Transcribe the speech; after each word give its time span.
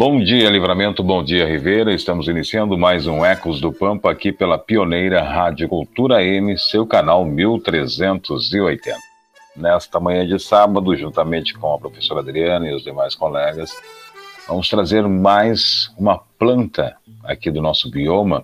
Bom 0.00 0.18
dia, 0.18 0.48
Livramento, 0.48 1.02
bom 1.02 1.22
dia, 1.22 1.46
Ribeira. 1.46 1.92
Estamos 1.92 2.26
iniciando 2.26 2.78
mais 2.78 3.06
um 3.06 3.22
Ecos 3.22 3.60
do 3.60 3.70
Pampa 3.70 4.10
aqui 4.10 4.32
pela 4.32 4.56
pioneira 4.56 5.22
Rádio 5.22 5.68
Cultura 5.68 6.24
M, 6.24 6.56
seu 6.56 6.86
canal 6.86 7.22
1380. 7.22 8.96
Nesta 9.54 10.00
manhã 10.00 10.26
de 10.26 10.38
sábado, 10.38 10.96
juntamente 10.96 11.52
com 11.52 11.74
a 11.74 11.78
professora 11.78 12.20
Adriana 12.20 12.66
e 12.66 12.74
os 12.74 12.82
demais 12.82 13.14
colegas, 13.14 13.76
vamos 14.48 14.70
trazer 14.70 15.06
mais 15.06 15.92
uma 15.98 16.18
planta 16.38 16.96
aqui 17.22 17.50
do 17.50 17.60
nosso 17.60 17.90
bioma 17.90 18.42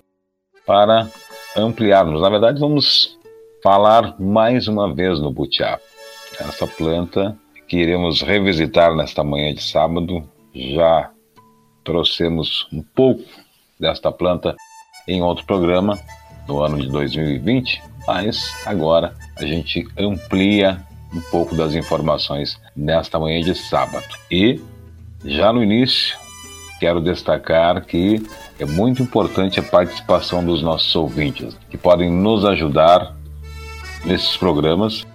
para 0.63 1.09
ampliarmos. 1.55 2.21
Na 2.21 2.29
verdade, 2.29 2.59
vamos 2.59 3.17
falar 3.63 4.13
mais 4.19 4.67
uma 4.67 4.93
vez 4.93 5.19
no 5.19 5.31
butiá. 5.31 5.79
Essa 6.39 6.67
planta 6.67 7.35
que 7.67 7.77
iremos 7.77 8.21
revisitar 8.21 8.95
nesta 8.95 9.23
manhã 9.23 9.51
de 9.55 9.63
sábado, 9.63 10.23
já 10.53 11.09
trouxemos 11.87 12.67
um 12.73 12.83
pouco 12.83 13.23
desta 13.79 14.11
planta 14.11 14.57
em 15.07 15.21
outro 15.21 15.45
programa 15.45 15.97
no 16.45 16.61
ano 16.61 16.77
de 16.81 16.89
2020, 16.89 17.81
mas 18.05 18.51
agora 18.65 19.15
a 19.37 19.45
gente 19.45 19.87
amplia 19.97 20.85
um 21.13 21.21
pouco 21.31 21.55
das 21.55 21.73
informações 21.75 22.59
nesta 22.75 23.17
manhã 23.17 23.39
de 23.41 23.55
sábado. 23.55 24.05
E 24.29 24.59
já 25.23 25.53
no 25.53 25.63
início, 25.63 26.17
quero 26.77 26.99
destacar 26.99 27.85
que 27.85 28.21
é 28.59 28.65
muito 28.65 29.01
importante 29.01 29.57
a 29.57 29.63
participação 29.63 30.43
dos 30.43 30.61
nossos 30.61 30.93
ouvintes, 30.93 31.57
que 31.69 31.77
podem 31.77 32.11
nos 32.11 32.43
ajudar 32.43 33.15
nesses 34.03 34.35
programas 34.35 35.07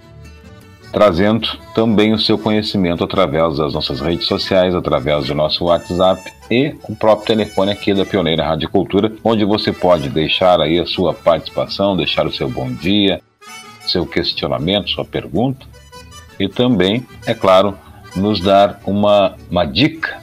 trazendo 0.93 1.49
também 1.75 2.13
o 2.13 2.19
seu 2.19 2.37
conhecimento 2.37 3.03
através 3.03 3.57
das 3.57 3.73
nossas 3.73 4.01
redes 4.01 4.27
sociais, 4.27 4.75
através 4.75 5.27
do 5.27 5.35
nosso 5.35 5.65
WhatsApp 5.65 6.31
e 6.51 6.75
o 6.89 6.95
próprio 6.95 7.27
telefone 7.27 7.73
aqui 7.73 7.95
da 7.95 8.05
Pioneira 8.05 8.45
Rádio 8.45 8.69
Cultura, 8.69 9.11
onde 9.25 9.45
você 9.45 9.73
pode 9.73 10.11
deixar 10.11 10.61
aí 10.61 10.79
a 10.79 10.87
sua 10.87 11.15
participação, 11.15 11.97
deixar 11.97 12.27
o 12.27 12.33
seu 12.33 12.49
bom 12.49 12.71
dia, 12.71 13.21
seu 13.87 14.07
questionamento, 14.07 14.91
sua 14.91 15.05
pergunta 15.05 15.67
e 16.39 16.49
também, 16.49 17.07
é 17.27 17.35
claro, 17.35 17.77
nos 18.15 18.41
dar 18.41 18.81
uma, 18.85 19.35
uma 19.51 19.65
dica 19.65 20.23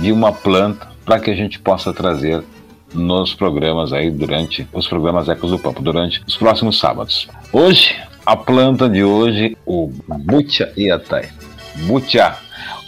de 0.00 0.12
uma 0.12 0.32
planta 0.32 0.86
para 1.04 1.18
que 1.18 1.30
a 1.30 1.34
gente 1.34 1.58
possa 1.58 1.92
trazer 1.92 2.42
nos 2.92 3.34
programas 3.34 3.92
aí 3.92 4.10
durante 4.10 4.68
os 4.72 4.86
programas 4.86 5.28
Ecos 5.28 5.50
do 5.50 5.58
Pampo, 5.58 5.82
durante 5.82 6.22
os 6.26 6.36
próximos 6.36 6.78
sábados. 6.78 7.28
Hoje 7.52 7.96
a 8.26 8.36
planta 8.36 8.88
de 8.88 9.04
hoje, 9.04 9.56
o 9.66 9.90
Butia 10.06 10.72
iatai. 10.76 11.28
Butia. 11.86 12.36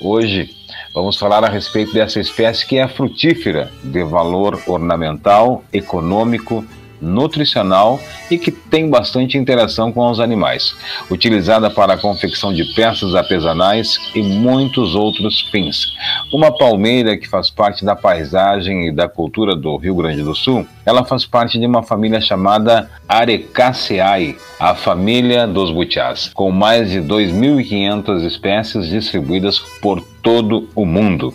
Hoje 0.01 0.51
vamos 0.95 1.19
falar 1.19 1.45
a 1.45 1.49
respeito 1.49 1.93
dessa 1.93 2.19
espécie 2.21 2.67
que 2.67 2.79
é 2.79 2.89
frutífera, 2.89 3.71
de 3.83 4.03
valor 4.03 4.63
ornamental, 4.67 5.63
econômico 5.73 6.65
nutricional 7.01 8.01
e 8.31 8.39
que 8.39 8.51
tem 8.51 8.89
bastante 8.89 9.39
interação 9.39 9.93
com 9.93 10.11
os 10.11 10.21
animais, 10.21 10.75
utilizada 11.11 11.71
para 11.71 11.95
a 11.95 11.99
confecção 11.99 12.53
de 12.53 12.65
peças 12.75 13.15
artesanais 13.15 13.99
e 14.15 14.23
muitos 14.23 14.95
outros 14.95 15.43
fins. 15.51 15.93
Uma 16.33 16.57
palmeira 16.57 17.17
que 17.17 17.29
faz 17.29 17.51
parte 17.51 17.85
da 17.85 17.95
paisagem 17.95 18.89
e 18.89 18.93
da 18.93 19.09
cultura 19.09 19.55
do 19.55 19.77
Rio 19.77 19.95
Grande 19.95 20.23
do 20.23 20.35
Sul, 20.35 20.67
ela 20.85 21.05
faz 21.05 21.25
parte 21.25 21.59
de 21.59 21.67
uma 21.67 21.83
família 21.83 22.21
chamada 22.21 22.91
Arecaceae, 23.09 24.37
a 24.59 24.75
família 24.75 25.47
dos 25.47 25.71
butiás, 25.71 26.31
com 26.35 26.51
mais 26.51 26.91
de 26.91 27.01
2.500 27.01 28.25
espécies 28.25 28.89
distribuídas 28.89 29.59
por 29.81 30.03
todo 30.23 30.69
o 30.75 30.85
mundo. 30.85 31.33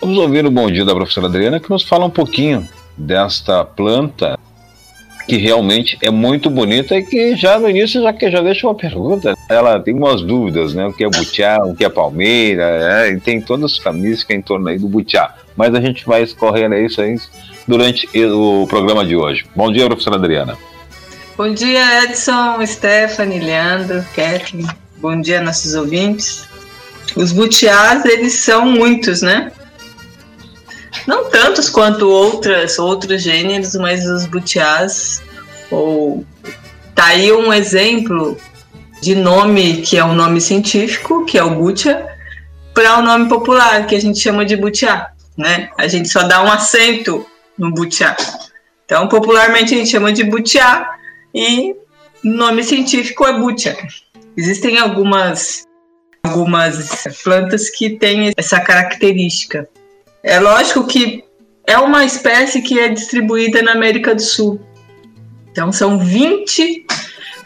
Vamos 0.00 0.16
ouvir 0.18 0.46
o 0.46 0.50
bom 0.50 0.70
dia 0.70 0.84
da 0.84 0.94
professora 0.94 1.26
Adriana 1.26 1.58
que 1.58 1.70
nos 1.70 1.82
fala 1.82 2.04
um 2.04 2.10
pouquinho 2.10 2.68
desta 2.96 3.64
planta 3.64 4.37
que 5.28 5.36
realmente 5.36 5.98
é 6.00 6.10
muito 6.10 6.48
bonita 6.48 6.96
e 6.96 7.04
que 7.04 7.36
já 7.36 7.58
no 7.58 7.68
início 7.68 8.02
já, 8.02 8.12
que 8.14 8.30
já 8.30 8.40
deixa 8.40 8.66
uma 8.66 8.74
pergunta. 8.74 9.34
Ela 9.46 9.78
tem 9.78 9.94
umas 9.94 10.22
dúvidas, 10.22 10.72
né? 10.72 10.86
O 10.86 10.92
que 10.92 11.04
é 11.04 11.08
butiá, 11.08 11.58
o 11.62 11.76
que 11.76 11.84
é 11.84 11.88
palmeira, 11.90 12.64
é, 12.64 13.10
e 13.10 13.20
tem 13.20 13.38
todas 13.38 13.72
as 13.72 13.78
camisas 13.78 14.24
que 14.24 14.32
é 14.32 14.36
em 14.36 14.40
torno 14.40 14.66
aí 14.68 14.78
do 14.78 14.88
butiá. 14.88 15.34
Mas 15.54 15.74
a 15.74 15.80
gente 15.82 16.06
vai 16.06 16.22
escorrendo 16.22 16.74
isso 16.76 17.02
aí 17.02 17.14
durante 17.66 18.08
o 18.24 18.66
programa 18.66 19.04
de 19.04 19.14
hoje. 19.14 19.44
Bom 19.54 19.70
dia, 19.70 19.84
professora 19.84 20.16
Adriana. 20.16 20.56
Bom 21.36 21.52
dia, 21.52 22.04
Edson, 22.04 22.64
Stephanie, 22.66 23.40
Leandro, 23.40 24.02
Kathleen. 24.16 24.66
Bom 24.96 25.20
dia, 25.20 25.42
nossos 25.42 25.74
ouvintes. 25.74 26.48
Os 27.14 27.32
butiás, 27.32 28.02
eles 28.06 28.32
são 28.32 28.64
muitos, 28.64 29.20
né? 29.20 29.52
Não 31.06 31.30
tantos 31.30 31.68
quanto 31.68 32.08
outras, 32.08 32.78
outros 32.78 33.22
gêneros, 33.22 33.74
mas 33.74 34.06
os 34.06 34.26
butiás, 34.26 35.22
ou 35.70 36.24
tá 36.94 37.06
aí 37.06 37.32
um 37.32 37.52
exemplo 37.52 38.36
de 39.00 39.14
nome 39.14 39.82
que 39.82 39.96
é 39.96 40.04
um 40.04 40.14
nome 40.14 40.40
científico, 40.40 41.24
que 41.24 41.38
é 41.38 41.42
o 41.42 41.50
butia, 41.50 42.06
para 42.74 42.96
o 42.96 43.00
um 43.00 43.02
nome 43.02 43.28
popular, 43.28 43.86
que 43.86 43.94
a 43.94 44.00
gente 44.00 44.18
chama 44.18 44.44
de 44.44 44.56
butiá, 44.56 45.10
né? 45.36 45.70
A 45.76 45.86
gente 45.88 46.08
só 46.08 46.22
dá 46.22 46.42
um 46.42 46.50
acento 46.50 47.26
no 47.56 47.72
butiá. 47.72 48.16
Então, 48.84 49.08
popularmente 49.08 49.74
a 49.74 49.78
gente 49.78 49.90
chama 49.90 50.12
de 50.12 50.24
butiá 50.24 50.88
e 51.34 51.74
nome 52.22 52.62
científico 52.62 53.26
é 53.26 53.38
butia. 53.38 53.76
Existem 54.36 54.78
algumas 54.78 55.66
algumas 56.22 57.04
plantas 57.22 57.70
que 57.70 57.90
têm 57.90 58.32
essa 58.36 58.60
característica. 58.60 59.68
É 60.28 60.38
lógico 60.38 60.86
que 60.86 61.24
é 61.66 61.78
uma 61.78 62.04
espécie 62.04 62.60
que 62.60 62.78
é 62.78 62.90
distribuída 62.90 63.62
na 63.62 63.72
América 63.72 64.14
do 64.14 64.20
Sul. 64.20 64.60
Então 65.50 65.72
são 65.72 65.98
20, 65.98 66.84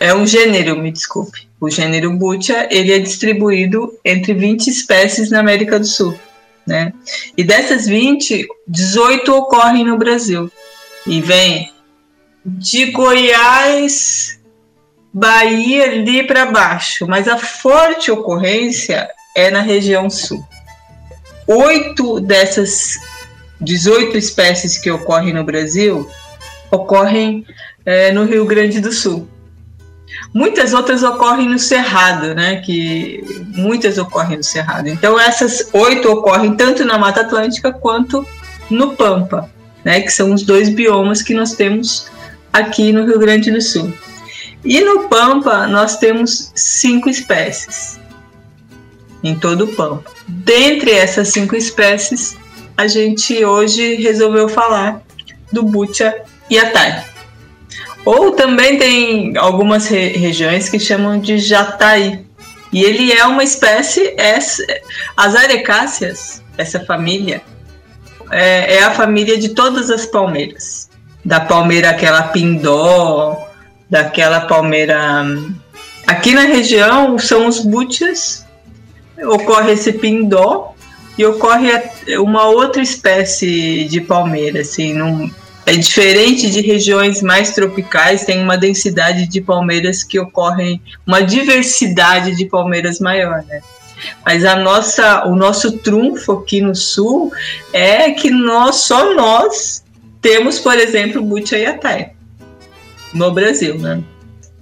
é 0.00 0.12
um 0.12 0.26
gênero, 0.26 0.76
me 0.76 0.90
desculpe. 0.90 1.48
O 1.60 1.70
gênero 1.70 2.12
Butia, 2.18 2.66
ele 2.72 2.92
é 2.92 2.98
distribuído 2.98 3.96
entre 4.04 4.34
20 4.34 4.66
espécies 4.66 5.30
na 5.30 5.38
América 5.38 5.78
do 5.78 5.86
Sul, 5.86 6.18
né? 6.66 6.92
E 7.36 7.44
dessas 7.44 7.86
20, 7.86 8.48
18 8.66 9.32
ocorrem 9.32 9.84
no 9.84 9.96
Brasil. 9.96 10.50
E 11.06 11.20
vem 11.20 11.70
de 12.44 12.86
Goiás, 12.86 14.40
Bahia 15.14 15.84
ali 15.84 16.26
para 16.26 16.46
baixo, 16.46 17.06
mas 17.06 17.28
a 17.28 17.38
forte 17.38 18.10
ocorrência 18.10 19.08
é 19.36 19.52
na 19.52 19.60
região 19.60 20.10
sul 20.10 20.44
oito 21.52 22.20
dessas 22.20 22.98
18 23.60 24.16
espécies 24.16 24.78
que 24.78 24.90
ocorrem 24.90 25.32
no 25.32 25.44
Brasil 25.44 26.08
ocorrem 26.70 27.46
é, 27.84 28.10
no 28.12 28.24
Rio 28.24 28.44
Grande 28.46 28.80
do 28.80 28.92
Sul. 28.92 29.28
Muitas 30.34 30.72
outras 30.72 31.02
ocorrem 31.02 31.48
no 31.48 31.58
Cerrado, 31.58 32.34
né? 32.34 32.56
Que 32.56 33.22
muitas 33.54 33.98
ocorrem 33.98 34.38
no 34.38 34.44
Cerrado. 34.44 34.88
Então 34.88 35.18
essas 35.20 35.68
oito 35.72 36.10
ocorrem 36.10 36.56
tanto 36.56 36.84
na 36.84 36.98
Mata 36.98 37.20
Atlântica 37.20 37.72
quanto 37.72 38.26
no 38.70 38.96
Pampa, 38.96 39.50
né? 39.84 40.00
Que 40.00 40.10
são 40.10 40.32
os 40.32 40.42
dois 40.42 40.68
biomas 40.70 41.22
que 41.22 41.34
nós 41.34 41.52
temos 41.52 42.10
aqui 42.52 42.92
no 42.92 43.04
Rio 43.04 43.18
Grande 43.18 43.50
do 43.50 43.60
Sul. 43.60 43.92
E 44.64 44.80
no 44.80 45.08
Pampa 45.08 45.66
nós 45.66 45.98
temos 45.98 46.52
cinco 46.54 47.08
espécies 47.10 48.00
em 49.22 49.34
todo 49.34 49.64
o 49.64 49.68
Pampa. 49.68 50.10
Dentre 50.26 50.90
essas 50.92 51.28
cinco 51.28 51.56
espécies, 51.56 52.36
a 52.76 52.86
gente 52.86 53.44
hoje 53.44 53.96
resolveu 53.96 54.48
falar 54.48 55.02
do 55.52 55.62
Butia 55.62 56.22
yatai. 56.50 57.04
Ou 58.04 58.32
também 58.32 58.78
tem 58.78 59.36
algumas 59.36 59.86
re 59.86 60.08
regiões 60.08 60.68
que 60.68 60.78
chamam 60.78 61.20
de 61.20 61.38
jataí. 61.38 62.24
E 62.72 62.82
ele 62.82 63.12
é 63.12 63.24
uma 63.26 63.44
espécie, 63.44 64.14
é, 64.18 64.38
as 65.16 65.34
arecáceas, 65.36 66.42
essa 66.56 66.80
família, 66.80 67.42
é, 68.30 68.76
é, 68.76 68.82
a 68.82 68.90
família 68.92 69.38
de 69.38 69.50
todas 69.50 69.90
as 69.90 70.06
palmeiras. 70.06 70.90
Da 71.24 71.38
palmeira 71.38 71.90
aquela 71.90 72.22
pindó, 72.24 73.46
daquela 73.88 74.40
palmeira... 74.40 75.24
Aqui 76.06 76.34
na 76.34 76.42
região 76.42 77.16
são 77.18 77.46
os 77.46 77.60
butias 77.60 78.44
ocorre 79.24 79.72
esse 79.72 79.92
pindó 79.92 80.74
e 81.16 81.24
ocorre 81.24 81.70
uma 82.18 82.46
outra 82.46 82.82
espécie 82.82 83.84
de 83.84 84.00
palmeira, 84.00 84.60
assim, 84.60 84.94
num, 84.94 85.30
É 85.64 85.74
diferente 85.74 86.50
de 86.50 86.60
regiões 86.60 87.22
mais 87.22 87.52
tropicais, 87.52 88.24
tem 88.24 88.42
uma 88.42 88.56
densidade 88.56 89.28
de 89.28 89.40
palmeiras 89.40 90.02
que 90.02 90.18
ocorrem, 90.18 90.82
uma 91.06 91.20
diversidade 91.20 92.34
de 92.34 92.46
palmeiras 92.46 92.98
maior, 92.98 93.44
né? 93.46 93.60
Mas 94.24 94.44
a 94.44 94.56
nossa, 94.56 95.24
o 95.28 95.36
nosso 95.36 95.78
trunfo 95.78 96.32
aqui 96.32 96.60
no 96.60 96.74
sul 96.74 97.32
é 97.72 98.10
que 98.10 98.30
nós, 98.30 98.76
só 98.76 99.14
nós 99.14 99.84
temos, 100.20 100.58
por 100.58 100.76
exemplo, 100.76 101.22
Butiaiatai 101.22 102.12
no 103.14 103.30
Brasil, 103.30 103.78
né? 103.78 104.02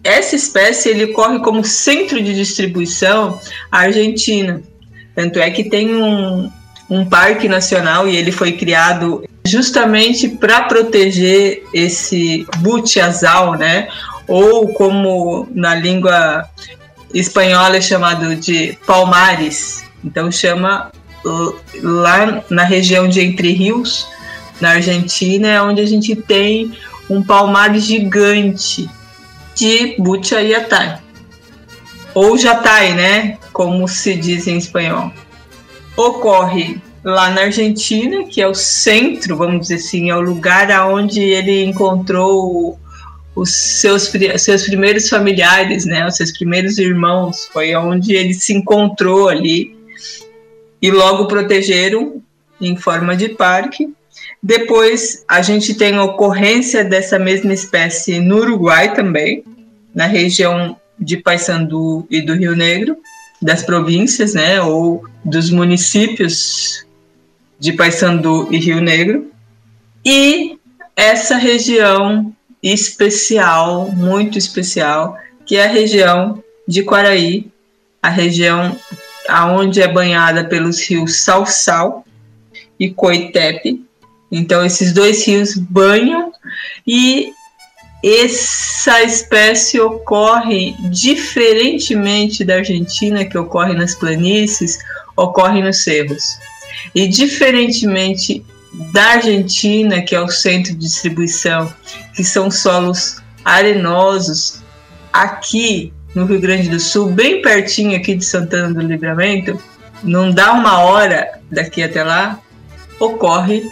Essa 0.03 0.35
espécie 0.35 0.89
ele 0.89 1.09
corre 1.09 1.41
como 1.41 1.65
centro 1.65 2.23
de 2.23 2.35
distribuição 2.35 3.39
a 3.71 3.81
Argentina. 3.81 4.63
Tanto 5.15 5.39
é 5.39 5.51
que 5.51 5.65
tem 5.65 5.95
um, 5.95 6.51
um 6.89 7.05
parque 7.05 7.49
nacional 7.49 8.09
e 8.09 8.17
ele 8.17 8.33
foi 8.33 8.53
criado 8.53 9.25
justamente 9.45 10.29
para 10.29 10.63
proteger 10.63 11.63
esse 11.75 12.47
butiazal, 12.59 13.55
né? 13.55 13.89
Ou 14.27 14.73
como 14.73 15.47
na 15.51 15.75
língua 15.75 16.49
espanhola 17.13 17.77
é 17.77 17.81
chamado 17.81 18.35
de 18.37 18.79
palmares. 18.87 19.85
Então 20.05 20.31
chama 20.31 20.91
lá 21.83 22.43
na 22.49 22.65
região 22.65 23.09
de 23.09 23.21
Entre 23.21 23.53
Rios, 23.53 24.09
na 24.61 24.71
Argentina, 24.71 25.49
é 25.49 25.61
onde 25.61 25.81
a 25.83 25.87
gente 25.87 26.17
tem 26.17 26.73
um 27.09 27.23
palmar 27.23 27.77
gigante 27.79 28.89
de 29.61 29.97
Butiaiatai. 29.99 30.99
Ou 32.15 32.37
Jatai, 32.37 32.95
né? 32.95 33.39
Como 33.53 33.87
se 33.87 34.15
diz 34.15 34.47
em 34.47 34.59
espanhol 34.59 35.13
ocorre 35.97 36.81
lá 37.03 37.31
na 37.31 37.43
Argentina, 37.43 38.25
que 38.25 38.41
é 38.41 38.47
o 38.47 38.55
centro, 38.55 39.37
vamos 39.37 39.63
dizer 39.63 39.77
assim, 39.77 40.11
é 40.11 40.17
o 40.17 40.21
lugar 40.21 40.71
aonde 40.71 41.21
ele 41.21 41.65
encontrou 41.65 42.79
os 43.35 43.51
seus, 43.53 44.13
seus 44.39 44.65
primeiros 44.65 45.09
familiares, 45.09 45.85
né, 45.87 46.07
os 46.07 46.17
seus 46.17 46.33
primeiros 46.33 46.79
irmãos, 46.79 47.49
foi 47.53 47.75
onde 47.75 48.15
ele 48.15 48.35
se 48.35 48.53
encontrou 48.53 49.29
ali 49.29 49.77
e 50.83 50.91
logo 50.91 51.27
protegeram 51.27 52.23
em 52.61 52.77
forma 52.77 53.17
de 53.17 53.31
parque. 53.31 53.89
Depois 54.43 55.25
a 55.29 55.41
gente 55.41 55.75
tem 55.75 55.99
ocorrência 55.99 56.85
dessa 56.85 57.19
mesma 57.19 57.53
espécie 57.53 58.19
no 58.19 58.39
Uruguai 58.39 58.95
também, 58.95 59.45
na 59.95 60.07
região 60.07 60.77
de 60.99 61.17
Paysandu 61.17 62.07
e 62.11 62.21
do 62.21 62.35
Rio 62.35 62.55
Negro 62.55 62.97
das 63.41 63.63
províncias, 63.63 64.35
né, 64.35 64.61
ou 64.61 65.05
dos 65.25 65.51
municípios 65.51 66.87
de 67.59 67.73
Paysandu 67.73 68.49
e 68.51 68.59
Rio 68.59 68.81
Negro. 68.81 69.31
E 70.05 70.59
essa 70.95 71.37
região 71.37 72.35
especial, 72.63 73.91
muito 73.93 74.37
especial, 74.37 75.17
que 75.47 75.57
é 75.57 75.65
a 75.65 75.73
região 75.73 76.43
de 76.69 76.83
Quaraí, 76.83 77.51
a 78.03 78.11
região 78.11 78.77
aonde 79.29 79.81
é 79.81 79.89
banhada 79.89 80.45
pelos 80.45 80.81
rios 80.81 81.23
Salsal 81.23 82.05
e 82.79 82.91
Coitepe. 82.91 83.85
Então 84.31 84.65
esses 84.65 84.93
dois 84.93 85.27
rios 85.27 85.55
banham 85.55 86.33
e 86.87 87.33
essa 88.03 89.03
espécie 89.03 89.79
ocorre 89.79 90.75
diferentemente 90.91 92.45
da 92.45 92.57
Argentina, 92.57 93.25
que 93.25 93.37
ocorre 93.37 93.75
nas 93.75 93.95
planícies, 93.95 94.79
ocorre 95.17 95.63
nos 95.63 95.83
cerros. 95.83 96.39
E 96.95 97.07
diferentemente 97.07 98.45
da 98.93 99.13
Argentina, 99.13 100.01
que 100.01 100.15
é 100.15 100.21
o 100.21 100.29
centro 100.29 100.73
de 100.73 100.79
distribuição, 100.79 101.73
que 102.15 102.25
são 102.25 102.51
solos 102.51 103.17
arenosos, 103.45 104.63
aqui 105.13 105.93
no 106.15 106.25
Rio 106.25 106.41
Grande 106.41 106.69
do 106.69 106.81
Sul, 106.81 107.11
bem 107.11 107.43
pertinho 107.43 107.97
aqui 107.97 108.15
de 108.15 108.25
Santana 108.25 108.73
do 108.73 108.81
Livramento, 108.81 109.61
não 110.03 110.31
dá 110.31 110.53
uma 110.53 110.79
hora 110.81 111.41
daqui 111.51 111.83
até 111.83 112.03
lá, 112.03 112.41
ocorre 112.99 113.63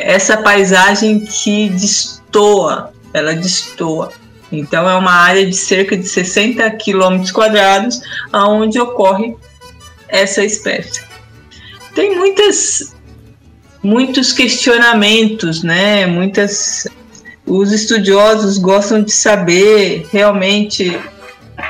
essa 0.00 0.36
paisagem 0.36 1.20
que 1.20 1.70
destoa 1.70 2.92
ela 3.12 3.34
destoa. 3.34 4.12
Então 4.50 4.88
é 4.88 4.94
uma 4.94 5.12
área 5.12 5.44
de 5.46 5.54
cerca 5.54 5.96
de 5.96 6.08
60 6.08 6.68
quilômetros 6.72 7.30
quadrados 7.30 8.00
aonde 8.32 8.80
ocorre 8.80 9.36
essa 10.08 10.42
espécie. 10.44 11.02
Tem 11.94 12.16
muitas 12.16 12.96
muitos 13.82 14.32
questionamentos, 14.32 15.62
né? 15.62 16.06
Muitas 16.06 16.86
os 17.46 17.72
estudiosos 17.72 18.58
gostam 18.58 19.02
de 19.02 19.10
saber 19.10 20.06
realmente 20.12 20.98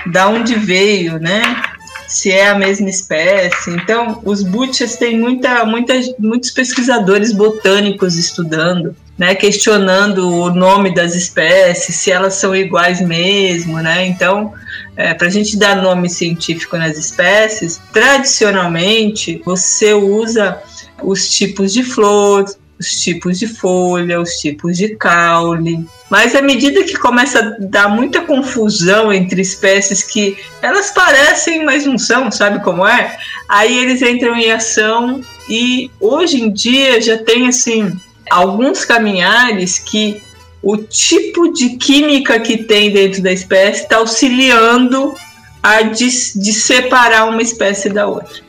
da 0.06 0.28
onde 0.28 0.54
veio, 0.54 1.18
né? 1.18 1.62
Se 2.08 2.30
é 2.30 2.48
a 2.48 2.58
mesma 2.58 2.88
espécie. 2.88 3.70
Então, 3.70 4.20
os 4.24 4.42
butias 4.42 4.96
têm 4.96 5.18
muita, 5.18 5.64
muita, 5.64 5.94
muitos 6.18 6.50
pesquisadores 6.50 7.32
botânicos 7.32 8.16
estudando 8.16 8.96
né, 9.18 9.34
questionando 9.34 10.30
o 10.30 10.54
nome 10.54 10.94
das 10.94 11.16
espécies, 11.16 11.96
se 11.96 12.12
elas 12.12 12.34
são 12.34 12.54
iguais 12.54 13.00
mesmo, 13.00 13.78
né? 13.78 14.06
Então, 14.06 14.54
é, 14.96 15.12
para 15.12 15.26
a 15.26 15.30
gente 15.30 15.58
dar 15.58 15.82
nome 15.82 16.08
científico 16.08 16.76
nas 16.76 16.96
espécies, 16.96 17.80
tradicionalmente 17.92 19.42
você 19.44 19.92
usa 19.92 20.62
os 21.02 21.28
tipos 21.28 21.72
de 21.72 21.82
flor, 21.82 22.44
os 22.78 23.00
tipos 23.00 23.40
de 23.40 23.48
folha, 23.48 24.20
os 24.20 24.34
tipos 24.34 24.76
de 24.76 24.94
caule. 24.94 25.84
Mas 26.08 26.36
à 26.36 26.40
medida 26.40 26.84
que 26.84 26.96
começa 26.96 27.40
a 27.40 27.56
dar 27.58 27.88
muita 27.88 28.20
confusão 28.20 29.12
entre 29.12 29.42
espécies 29.42 30.02
que 30.02 30.38
elas 30.62 30.92
parecem, 30.92 31.64
mas 31.64 31.84
não 31.84 31.98
são, 31.98 32.30
sabe 32.30 32.62
como 32.62 32.86
é? 32.86 33.18
Aí 33.48 33.76
eles 33.78 34.00
entram 34.00 34.36
em 34.36 34.52
ação 34.52 35.20
e 35.48 35.90
hoje 36.00 36.40
em 36.40 36.52
dia 36.52 37.00
já 37.00 37.18
tem 37.18 37.48
assim 37.48 37.98
alguns 38.30 38.84
caminhares 38.84 39.78
que 39.78 40.22
o 40.62 40.76
tipo 40.76 41.52
de 41.52 41.70
química 41.76 42.38
que 42.40 42.58
tem 42.58 42.90
dentro 42.90 43.22
da 43.22 43.32
espécie 43.32 43.82
está 43.82 43.98
auxiliando 43.98 45.14
a 45.62 45.82
de, 45.82 46.06
de 46.06 46.52
separar 46.52 47.28
uma 47.28 47.42
espécie 47.42 47.88
da 47.88 48.06
outra. 48.06 48.48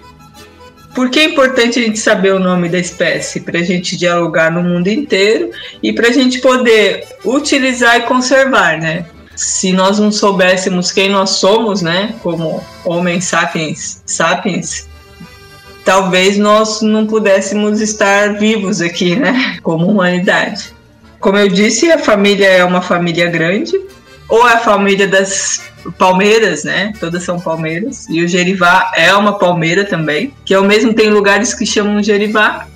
Por 0.93 1.09
que 1.09 1.19
é 1.19 1.23
importante 1.25 1.79
a 1.79 1.83
gente 1.83 1.99
saber 1.99 2.33
o 2.33 2.39
nome 2.39 2.67
da 2.67 2.79
espécie? 2.79 3.39
Para 3.41 3.59
a 3.59 3.63
gente 3.63 3.95
dialogar 3.95 4.51
no 4.51 4.61
mundo 4.61 4.87
inteiro 4.87 5.51
e 5.81 5.93
para 5.93 6.07
a 6.07 6.11
gente 6.11 6.41
poder 6.41 7.07
utilizar 7.23 7.97
e 7.97 8.01
conservar, 8.01 8.77
né? 8.79 9.05
Se 9.35 9.71
nós 9.71 9.99
não 9.99 10.11
soubéssemos 10.11 10.91
quem 10.91 11.09
nós 11.09 11.29
somos, 11.29 11.81
né, 11.81 12.13
como 12.21 12.61
homens 12.83 13.23
sapiens, 13.25 14.01
sapiens, 14.05 14.88
talvez 15.89 16.37
nós 16.37 16.83
não 16.83 17.07
pudéssemos 17.07 17.81
estar 17.81 18.37
vivos 18.37 18.79
aqui, 18.79 19.15
né, 19.15 19.57
como 19.63 19.87
humanidade. 19.87 20.71
Como 21.19 21.35
eu 21.35 21.47
disse, 21.47 21.91
a 21.91 21.97
família 21.97 22.45
é 22.45 22.63
uma 22.63 22.79
família 22.79 23.27
grande, 23.27 23.73
ou 24.29 24.47
é 24.47 24.53
a 24.53 24.59
família 24.59 25.07
das 25.07 25.63
palmeiras, 25.97 26.63
né? 26.63 26.93
Todas 26.99 27.23
são 27.23 27.39
palmeiras. 27.39 28.07
E 28.07 28.23
o 28.23 28.27
Gerivá 28.27 28.91
é 28.95 29.11
uma 29.15 29.39
palmeira 29.39 29.83
também, 29.83 30.31
que 30.45 30.53
ao 30.53 30.63
mesmo 30.63 30.93
tem 30.93 31.09
lugares 31.09 31.55
que 31.55 31.65
chamam 31.65 32.03
Gerivá. 32.03 32.67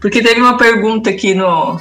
Porque 0.00 0.22
teve 0.22 0.40
uma 0.40 0.56
pergunta 0.56 1.10
aqui 1.10 1.34
no, 1.34 1.78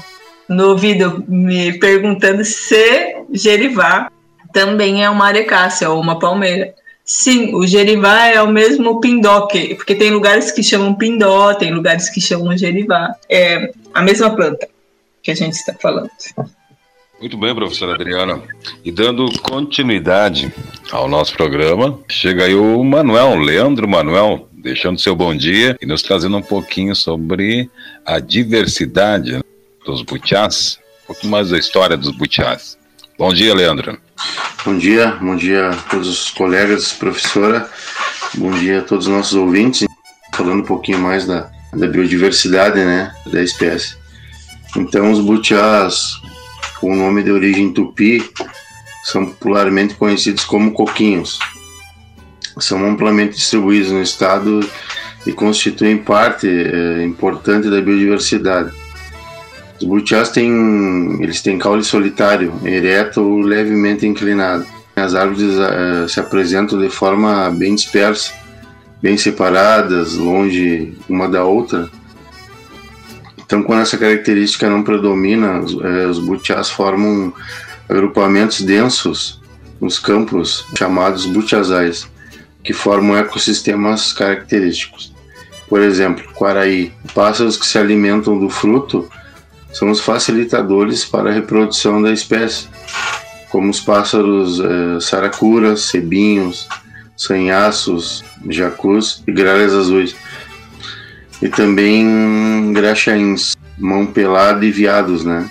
no 0.50 0.75
vídeo 0.75 1.24
me 1.25 1.79
perguntando 1.79 2.44
se 2.44 3.15
Gerivá 3.32 4.12
também 4.51 5.05
é 5.05 5.10
uma 5.10 5.27
arecácia 5.27 5.89
ou 5.89 6.01
uma 6.01 6.20
palmeira. 6.20 6.74
Sim, 7.05 7.53
o 7.53 7.67
gerivá 7.67 8.25
é 8.25 8.41
o 8.41 8.47
mesmo 8.47 9.00
pindó, 9.00 9.45
que, 9.45 9.75
porque 9.75 9.93
tem 9.93 10.09
lugares 10.09 10.51
que 10.51 10.63
chamam 10.63 10.95
pindó, 10.95 11.53
tem 11.53 11.71
lugares 11.71 12.09
que 12.09 12.19
chamam 12.19 12.57
gerivá. 12.57 13.13
É 13.29 13.71
a 13.93 14.01
mesma 14.01 14.35
planta 14.35 14.67
que 15.21 15.29
a 15.29 15.35
gente 15.35 15.53
está 15.53 15.75
falando. 15.75 16.09
Muito 17.19 17.38
bem, 17.38 17.53
professora 17.53 17.93
Adriana. 17.93 18.41
E 18.83 18.91
dando 18.91 19.25
continuidade 19.39 20.51
ao 20.91 21.07
nosso 21.07 21.33
programa, 21.33 22.00
chega 22.09 22.45
aí 22.45 22.55
o 22.55 22.83
Manuel, 22.83 23.35
Leandro 23.35 23.88
Manuel, 23.88 24.50
deixando 24.51 25.00
seu 25.00 25.15
bom 25.15 25.35
dia 25.35 25.77
e 25.79 25.85
nos 25.85 26.01
trazendo 26.01 26.38
um 26.38 26.41
pouquinho 26.41 26.95
sobre 26.95 27.69
a 28.03 28.19
diversidade 28.19 29.39
dos 29.85 30.01
butiás, 30.01 30.79
um 31.03 31.07
pouquinho 31.07 31.31
mais 31.31 31.51
da 31.51 31.57
história 31.59 31.95
dos 31.95 32.12
butiás. 32.12 32.77
Bom 33.17 33.31
dia, 33.31 33.55
Leandro. 33.55 33.98
Bom 34.65 34.77
dia, 34.77 35.17
bom 35.22 35.38
dia 35.38 35.69
a 35.69 35.75
todos 35.75 36.10
os 36.10 36.29
colegas, 36.31 36.91
professora, 36.91 37.69
bom 38.34 38.51
dia 38.51 38.79
a 38.79 38.81
todos 38.81 39.07
os 39.07 39.13
nossos 39.13 39.34
ouvintes. 39.36 39.88
Falando 40.34 40.63
um 40.63 40.65
pouquinho 40.65 41.00
mais 41.00 41.25
da, 41.25 41.50
da 41.74 41.88
biodiversidade, 41.88 42.84
né, 42.84 43.15
da 43.27 43.41
espécie. 43.41 43.95
Então, 44.75 45.12
os 45.12 45.22
butiás, 45.22 46.19
com 46.81 46.91
o 46.91 46.95
nome 46.95 47.24
de 47.24 47.31
origem 47.31 47.72
tupi, 47.72 48.22
são 49.05 49.27
popularmente 49.27 49.93
conhecidos 49.93 50.43
como 50.43 50.74
coquinhos. 50.74 51.39
São 52.60 52.86
amplamente 52.86 53.38
distribuídos 53.38 53.91
no 53.91 54.01
estado 54.01 54.60
e 55.25 55.31
constituem 55.31 55.98
parte 55.98 56.50
é, 56.50 57.05
importante 57.05 57.69
da 57.69 57.79
biodiversidade. 57.79 58.75
Os 59.79 59.86
butiás 59.86 60.29
têm, 60.29 61.17
eles 61.22 61.41
têm 61.41 61.60
caule 61.60 61.84
solitário, 61.84 62.53
ereto 62.63 63.22
ou 63.22 63.39
levemente 63.39 64.05
inclinado. 64.05 64.65
As 64.96 65.13
árvores 65.13 65.55
uh, 65.55 66.08
se 66.08 66.20
apresentam 66.20 66.79
de 66.79 66.89
forma 66.89 67.50
bem 67.50 67.75
dispersa, 67.75 68.32
bem 69.01 69.17
separadas, 69.17 70.13
longe 70.13 70.94
uma 71.10 71.27
da 71.27 71.44
outra. 71.44 71.89
Então, 73.38 73.62
quando 73.62 73.82
essa 73.82 73.98
característica 73.98 74.70
não 74.70 74.82
predomina, 74.82 75.60
os, 75.60 75.74
uh, 75.74 76.10
os 76.10 76.20
butiás 76.20 76.70
formam 76.70 77.34
agrupamentos 77.89 78.62
densos 78.62 79.41
nos 79.82 80.00
campos 80.00 80.65
chamados 80.77 81.25
butiazais, 81.25 82.08
que 82.63 82.72
formam 82.72 83.17
ecossistemas 83.17 84.13
característicos. 84.13 85.13
Por 85.67 85.82
exemplo, 85.82 86.24
Quaraí, 86.34 86.94
pássaros 87.13 87.58
que 87.58 87.67
se 87.67 87.77
alimentam 87.77 88.39
do 88.39 88.50
fruto 88.50 89.10
são 89.75 89.91
os 89.91 90.00
facilitadores 90.00 91.03
para 91.03 91.29
a 91.29 91.34
reprodução 91.34 92.01
da 92.01 92.10
espécie, 92.10 92.67
como 93.50 93.70
os 93.70 93.82
pássaros 93.82 94.62
eh, 94.62 95.00
saracuras, 95.01 95.82
cebinhos, 95.82 96.65
sanhaços, 97.17 98.24
jacus 98.50 99.22
e 99.27 99.34
gralhas 99.34 99.74
azuis. 99.74 100.15
E 101.41 101.50
também 101.50 102.72
graxaíns, 102.72 103.58
mão 103.77 104.05
pelada 104.05 104.65
e 104.65 104.72
viados, 104.72 105.25
né? 105.25 105.50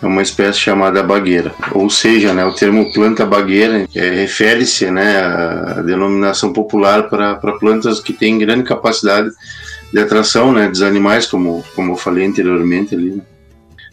É 0.00 0.06
uma 0.06 0.22
espécie 0.22 0.60
chamada 0.60 1.02
bagueira. 1.02 1.54
Ou 1.72 1.90
seja, 1.90 2.32
né, 2.32 2.46
o 2.46 2.54
termo 2.54 2.90
planta 2.94 3.26
bagueira 3.26 3.86
é, 3.94 4.10
refere-se 4.10 4.90
né, 4.90 5.18
à 5.20 5.82
denominação 5.82 6.50
popular 6.50 7.10
para 7.10 7.58
plantas 7.60 8.00
que 8.00 8.14
têm 8.14 8.38
grande 8.38 8.62
capacidade 8.62 9.28
de 9.92 10.00
atração 10.00 10.52
né, 10.52 10.68
dos 10.68 10.82
animais, 10.82 11.26
como, 11.26 11.64
como 11.74 11.92
eu 11.92 11.96
falei 11.96 12.26
anteriormente 12.26 12.94
ali. 12.94 13.10
Né? 13.12 13.22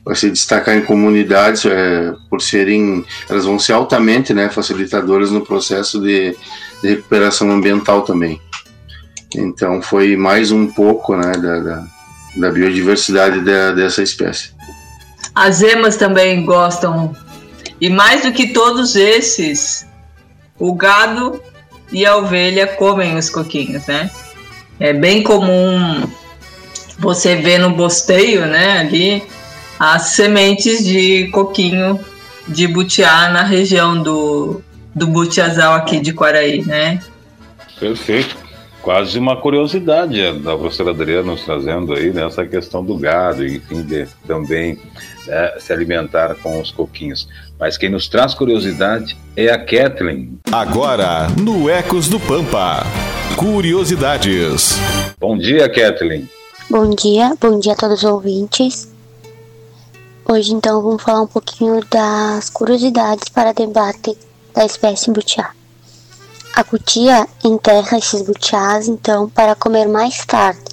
Vai 0.04 0.16
se 0.16 0.30
destacar 0.30 0.78
em 0.78 0.82
comunidades 0.82 1.66
é, 1.66 2.14
por 2.30 2.42
serem, 2.42 3.04
elas 3.28 3.46
vão 3.46 3.58
ser 3.58 3.74
altamente 3.74 4.34
né, 4.34 4.50
facilitadoras 4.50 5.32
no 5.32 5.42
processo 5.42 6.00
de, 6.00 6.36
de 6.82 6.90
recuperação 6.90 7.50
ambiental 7.52 8.04
também. 8.04 8.40
Então 9.34 9.82
foi 9.82 10.16
mais 10.16 10.52
um 10.52 10.68
pouco 10.68 11.16
né, 11.16 11.32
da, 11.32 11.60
da, 11.60 11.84
da 12.38 12.52
biodiversidade 12.52 13.42
da, 13.42 13.72
dessa 13.72 14.04
espécie. 14.04 14.54
As 15.34 15.62
emas 15.62 15.98
também 15.98 16.46
gostam. 16.46 17.16
E 17.82 17.90
mais 17.90 18.22
do 18.22 18.32
que 18.32 18.54
todos 18.54 18.96
esses, 18.96 19.86
o 20.58 20.74
gado 20.74 21.42
e 21.92 22.06
a 22.06 22.16
ovelha 22.16 22.68
comem 22.68 23.18
os 23.18 23.30
coquinhos, 23.30 23.86
né? 23.86 24.10
É 24.80 24.94
bem 24.94 25.24
comum 25.24 26.04
você 26.98 27.36
ver 27.36 27.60
no 27.60 27.72
bosteio, 27.72 28.46
né, 28.46 28.80
ali, 28.80 29.24
as 29.80 30.08
sementes 30.08 30.84
de 30.84 31.28
coquinho 31.30 32.00
de 32.48 32.68
butiá 32.68 33.30
na 33.30 33.44
região 33.44 34.02
do, 34.02 34.62
do 34.94 35.08
butiazal 35.08 35.74
aqui 35.74 36.00
de 36.00 36.14
Quaraí, 36.14 36.64
né? 36.64 37.02
Perfeito. 37.80 38.45
Quase 38.86 39.18
uma 39.18 39.36
curiosidade 39.36 40.32
da 40.42 40.56
professora 40.56 40.92
Adriana 40.92 41.32
nos 41.32 41.44
trazendo 41.44 41.96
aí 41.96 42.14
nessa 42.14 42.44
né, 42.44 42.48
questão 42.48 42.86
do 42.86 42.96
gado, 42.96 43.44
enfim, 43.44 43.82
de 43.82 44.08
também 44.28 44.78
né, 45.26 45.54
se 45.58 45.74
alimentar 45.74 46.36
com 46.36 46.62
os 46.62 46.70
coquinhos. 46.70 47.28
Mas 47.60 47.80
quem 47.80 47.90
nos 47.90 48.08
traz 48.08 48.36
curiosidade 48.36 49.18
é 49.36 49.50
a 49.50 49.58
Kathleen. 49.58 50.38
Agora, 50.52 51.28
no 51.42 51.68
Ecos 51.68 52.08
do 52.08 52.20
Pampa. 52.20 52.84
Curiosidades. 53.36 54.78
Bom 55.20 55.36
dia, 55.36 55.68
Kathleen. 55.68 56.30
Bom 56.70 56.88
dia, 56.92 57.34
bom 57.42 57.60
dia 57.60 57.74
a 57.74 57.76
todos 57.76 58.04
os 58.04 58.08
ouvintes. 58.08 58.94
Hoje 60.30 60.54
então 60.54 60.84
vamos 60.84 61.02
falar 61.02 61.24
um 61.24 61.28
pouquinho 61.28 61.84
das 61.90 62.52
curiosidades 62.52 63.30
para 63.30 63.52
debate 63.52 64.16
da 64.54 64.64
espécie 64.64 65.10
butiá. 65.10 65.56
A 66.58 66.64
cutia 66.64 67.28
enterra 67.44 67.98
esses 67.98 68.22
butiás 68.22 68.88
então 68.88 69.28
para 69.28 69.56
comer 69.56 69.90
mais 69.90 70.26
tarde. 70.26 70.64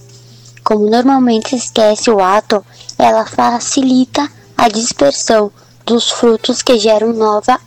Como 0.62 0.88
normalmente 0.88 1.48
se 1.48 1.56
esquece 1.56 2.08
o 2.08 2.22
ato, 2.22 2.64
ela 2.96 3.26
facilita 3.26 4.30
a 4.56 4.68
dispersão 4.68 5.50
dos 5.84 6.08
frutos 6.08 6.62
que 6.62 6.78
geram 6.78 7.12
nova, 7.12 7.60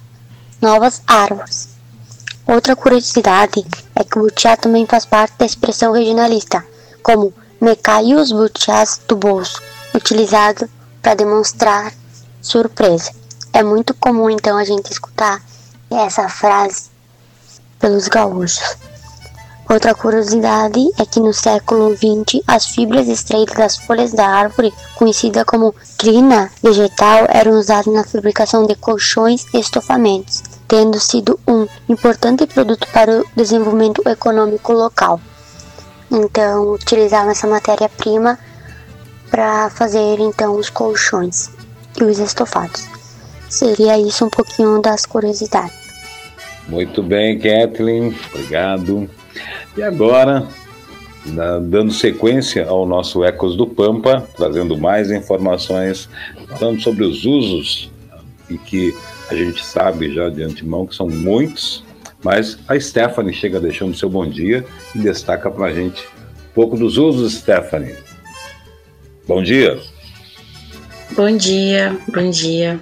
novas 0.61 1.01
árvores. 1.05 1.67
Outra 2.47 2.73
curiosidade 2.73 3.65
é 3.93 4.01
que 4.05 4.17
o 4.17 4.21
butiá 4.21 4.55
também 4.55 4.85
faz 4.85 5.05
parte 5.05 5.37
da 5.37 5.45
expressão 5.45 5.91
regionalista, 5.91 6.65
como 7.03 7.33
me 7.59 7.75
caiu 7.75 8.17
os 8.17 8.31
butiás 8.31 8.97
do 9.09 9.17
bolso, 9.17 9.61
utilizado 9.93 10.69
para 11.01 11.15
demonstrar 11.15 11.91
surpresa. 12.41 13.11
É 13.51 13.61
muito 13.61 13.93
comum 13.93 14.29
então 14.29 14.57
a 14.57 14.63
gente 14.63 14.89
escutar 14.89 15.43
essa 15.91 16.29
frase 16.29 16.94
pelos 17.85 18.07
gaúchos. 18.07 18.77
Outra 19.69 19.93
curiosidade 19.93 20.83
é 20.97 21.05
que 21.05 21.19
no 21.19 21.31
século 21.31 21.95
XX 21.95 22.41
as 22.47 22.65
fibras 22.65 23.07
extraídas 23.07 23.55
das 23.55 23.77
folhas 23.77 24.11
da 24.11 24.27
árvore, 24.27 24.73
conhecida 24.95 25.45
como 25.45 25.75
crina 25.95 26.49
vegetal, 26.63 27.27
eram 27.29 27.51
usadas 27.51 27.93
na 27.93 28.03
fabricação 28.03 28.65
de 28.65 28.73
colchões 28.73 29.45
e 29.53 29.59
estofamentos 29.59 30.41
tendo 30.67 30.99
sido 30.99 31.39
um 31.47 31.67
importante 31.87 32.47
produto 32.47 32.87
para 32.91 33.19
o 33.19 33.25
desenvolvimento 33.35 34.01
econômico 34.09 34.73
local. 34.73 35.21
Então, 36.11 36.71
utilizavam 36.71 37.29
essa 37.29 37.45
matéria-prima 37.45 38.39
para 39.29 39.69
fazer 39.69 40.19
então 40.19 40.55
os 40.55 40.71
colchões 40.71 41.51
e 42.01 42.03
os 42.03 42.17
estofados. 42.17 42.87
Seria 43.47 43.95
isso 43.99 44.25
um 44.25 44.29
pouquinho 44.29 44.81
das 44.81 45.05
curiosidades. 45.05 45.84
Muito 46.67 47.03
bem, 47.03 47.37
Kathleen, 47.37 48.15
obrigado. 48.33 49.09
E 49.77 49.83
agora, 49.83 50.47
dando 51.63 51.91
sequência 51.91 52.67
ao 52.67 52.85
nosso 52.85 53.23
Ecos 53.23 53.55
do 53.55 53.67
Pampa, 53.67 54.27
trazendo 54.35 54.77
mais 54.77 55.11
informações, 55.11 56.09
falando 56.57 56.81
sobre 56.81 57.03
os 57.03 57.25
usos 57.25 57.91
e 58.49 58.57
que 58.57 58.95
a 59.29 59.35
gente 59.35 59.63
sabe 59.63 60.13
já 60.13 60.29
de 60.29 60.43
antemão 60.43 60.85
que 60.85 60.95
são 60.95 61.07
muitos, 61.07 61.83
mas 62.23 62.57
a 62.67 62.79
Stephanie 62.79 63.33
chega 63.33 63.59
deixando 63.59 63.95
seu 63.95 64.09
bom 64.09 64.27
dia 64.27 64.65
e 64.93 64.99
destaca 64.99 65.49
para 65.49 65.67
a 65.67 65.73
gente 65.73 66.01
um 66.03 66.53
pouco 66.53 66.77
dos 66.77 66.97
usos, 66.97 67.33
Stephanie. 67.33 67.95
Bom 69.27 69.41
dia. 69.41 69.79
Bom 71.15 71.35
dia, 71.35 71.97
bom 72.13 72.29
dia. 72.29 72.79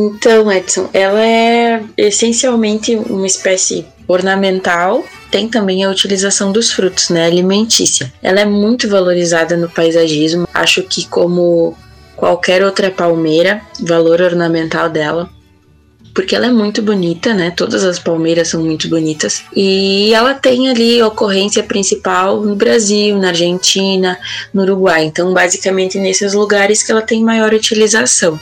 Então, 0.00 0.50
Edson, 0.52 0.88
ela 0.92 1.20
é 1.20 1.82
essencialmente 1.96 2.94
uma 2.94 3.26
espécie 3.26 3.84
ornamental, 4.06 5.04
tem 5.28 5.48
também 5.48 5.82
a 5.82 5.90
utilização 5.90 6.52
dos 6.52 6.70
frutos, 6.70 7.10
né, 7.10 7.26
alimentícia. 7.26 8.12
Ela 8.22 8.40
é 8.40 8.44
muito 8.44 8.88
valorizada 8.88 9.56
no 9.56 9.68
paisagismo. 9.68 10.48
Acho 10.54 10.84
que 10.84 11.04
como 11.08 11.76
qualquer 12.16 12.62
outra 12.62 12.92
palmeira, 12.92 13.60
valor 13.80 14.20
ornamental 14.20 14.88
dela 14.88 15.28
porque 16.18 16.34
ela 16.34 16.46
é 16.46 16.50
muito 16.50 16.82
bonita, 16.82 17.32
né? 17.32 17.52
Todas 17.56 17.84
as 17.84 18.00
palmeiras 18.00 18.48
são 18.48 18.60
muito 18.60 18.88
bonitas. 18.88 19.44
E 19.54 20.12
ela 20.12 20.34
tem 20.34 20.68
ali 20.68 21.00
ocorrência 21.00 21.62
principal 21.62 22.40
no 22.40 22.56
Brasil, 22.56 23.16
na 23.16 23.28
Argentina, 23.28 24.18
no 24.52 24.62
Uruguai. 24.62 25.04
Então, 25.04 25.32
basicamente, 25.32 25.96
nesses 25.96 26.34
lugares 26.34 26.82
que 26.82 26.90
ela 26.90 27.02
tem 27.02 27.22
maior 27.22 27.54
utilização. 27.54 28.36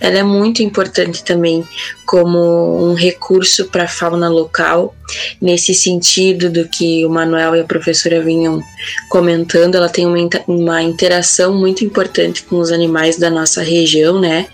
Ela 0.00 0.18
é 0.18 0.22
muito 0.22 0.62
importante 0.62 1.24
também 1.24 1.66
como 2.06 2.84
um 2.84 2.94
recurso 2.94 3.66
para 3.66 3.84
a 3.84 3.88
fauna 3.88 4.28
local, 4.28 4.94
nesse 5.40 5.74
sentido 5.74 6.50
do 6.50 6.68
que 6.68 7.04
o 7.04 7.10
Manuel 7.10 7.56
e 7.56 7.60
a 7.60 7.64
professora 7.64 8.22
vinham 8.22 8.62
comentando, 9.08 9.74
ela 9.74 9.88
tem 9.88 10.06
uma, 10.06 10.16
uma 10.46 10.82
interação 10.82 11.54
muito 11.54 11.84
importante 11.84 12.42
com 12.42 12.56
os 12.56 12.70
animais 12.70 13.18
da 13.18 13.30
nossa 13.30 13.62
região, 13.62 14.20
né? 14.20 14.46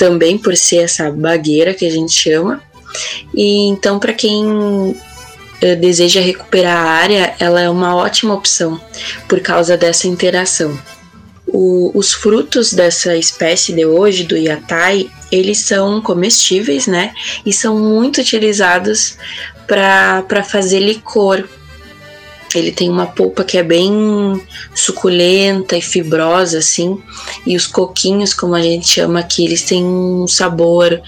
também 0.00 0.38
por 0.38 0.56
ser 0.56 0.78
essa 0.78 1.10
bagueira 1.10 1.74
que 1.74 1.84
a 1.84 1.90
gente 1.90 2.12
chama. 2.12 2.62
E 3.34 3.66
então, 3.66 3.98
para 3.98 4.14
quem 4.14 4.46
uh, 4.46 4.96
deseja 5.78 6.22
recuperar 6.22 6.74
a 6.74 6.90
área, 6.90 7.34
ela 7.38 7.60
é 7.60 7.68
uma 7.68 7.94
ótima 7.94 8.32
opção 8.32 8.80
por 9.28 9.40
causa 9.40 9.76
dessa 9.76 10.08
interação. 10.08 10.76
O, 11.52 11.90
os 11.94 12.12
frutos 12.12 12.72
dessa 12.72 13.16
espécie 13.16 13.72
de 13.72 13.84
hoje, 13.84 14.24
do 14.24 14.36
iatai, 14.36 15.10
eles 15.30 15.58
são 15.58 16.00
comestíveis, 16.00 16.86
né? 16.86 17.12
E 17.44 17.52
são 17.52 17.78
muito 17.78 18.20
utilizados 18.20 19.16
para 19.66 20.42
fazer 20.42 20.80
licor, 20.80 21.44
ele 22.58 22.72
tem 22.72 22.90
uma 22.90 23.06
polpa 23.06 23.44
que 23.44 23.56
é 23.56 23.62
bem 23.62 23.92
suculenta 24.74 25.76
e 25.76 25.80
fibrosa, 25.80 26.58
assim. 26.58 27.00
E 27.46 27.56
os 27.56 27.66
coquinhos, 27.66 28.34
como 28.34 28.54
a 28.54 28.62
gente 28.62 28.88
chama 28.88 29.20
aqui, 29.20 29.44
eles 29.44 29.62
têm 29.62 29.84
um 29.84 30.26
sabor 30.26 31.00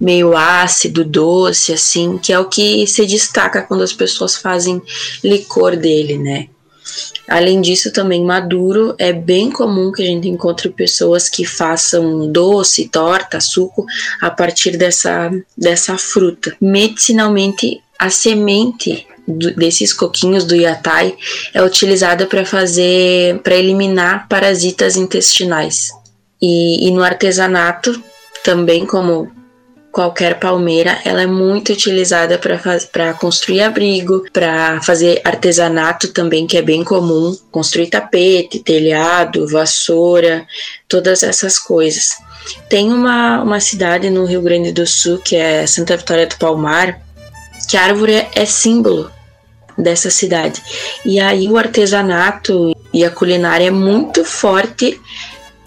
meio 0.00 0.36
ácido, 0.36 1.04
doce, 1.04 1.72
assim, 1.72 2.18
que 2.18 2.32
é 2.32 2.38
o 2.38 2.48
que 2.48 2.86
se 2.86 3.04
destaca 3.06 3.62
quando 3.62 3.82
as 3.82 3.92
pessoas 3.92 4.36
fazem 4.36 4.80
licor 5.22 5.76
dele, 5.76 6.18
né? 6.18 6.48
Além 7.28 7.60
disso, 7.60 7.92
também 7.92 8.24
maduro, 8.24 8.94
é 8.98 9.12
bem 9.12 9.50
comum 9.50 9.90
que 9.90 10.02
a 10.02 10.06
gente 10.06 10.28
encontre 10.28 10.68
pessoas 10.68 11.28
que 11.28 11.44
façam 11.44 12.30
doce, 12.30 12.88
torta, 12.88 13.40
suco 13.40 13.86
a 14.20 14.30
partir 14.30 14.76
dessa, 14.76 15.30
dessa 15.56 15.96
fruta. 15.96 16.54
Medicinalmente, 16.60 17.80
a 17.98 18.10
semente 18.10 19.06
desses 19.56 19.92
coquinhos 19.92 20.44
do 20.44 20.54
yatai 20.54 21.16
é 21.54 21.62
utilizada 21.62 22.26
para 22.26 22.44
fazer, 22.44 23.38
para 23.38 23.56
eliminar 23.56 24.28
parasitas 24.28 24.96
intestinais. 24.96 25.90
E, 26.40 26.86
e 26.86 26.90
no 26.90 27.02
artesanato, 27.02 28.02
também 28.42 28.84
como 28.84 29.30
qualquer 29.94 30.40
palmeira, 30.40 30.98
ela 31.04 31.22
é 31.22 31.26
muito 31.26 31.72
utilizada 31.72 32.36
para 32.36 33.14
construir 33.14 33.62
abrigo, 33.62 34.24
para 34.32 34.82
fazer 34.82 35.20
artesanato 35.24 36.08
também, 36.08 36.48
que 36.48 36.56
é 36.56 36.62
bem 36.62 36.82
comum, 36.82 37.32
construir 37.52 37.86
tapete, 37.86 38.58
telhado, 38.58 39.46
vassoura, 39.46 40.44
todas 40.88 41.22
essas 41.22 41.60
coisas. 41.60 42.08
Tem 42.68 42.92
uma, 42.92 43.40
uma 43.40 43.60
cidade 43.60 44.10
no 44.10 44.24
Rio 44.24 44.42
Grande 44.42 44.72
do 44.72 44.84
Sul, 44.84 45.18
que 45.18 45.36
é 45.36 45.64
Santa 45.64 45.96
Vitória 45.96 46.26
do 46.26 46.36
Palmar, 46.38 47.00
que 47.70 47.76
a 47.76 47.84
árvore 47.84 48.26
é 48.34 48.44
símbolo 48.44 49.12
dessa 49.78 50.10
cidade. 50.10 50.60
E 51.04 51.20
aí 51.20 51.48
o 51.48 51.56
artesanato 51.56 52.74
e 52.92 53.04
a 53.04 53.10
culinária 53.12 53.68
é 53.68 53.70
muito 53.70 54.24
forte 54.24 55.00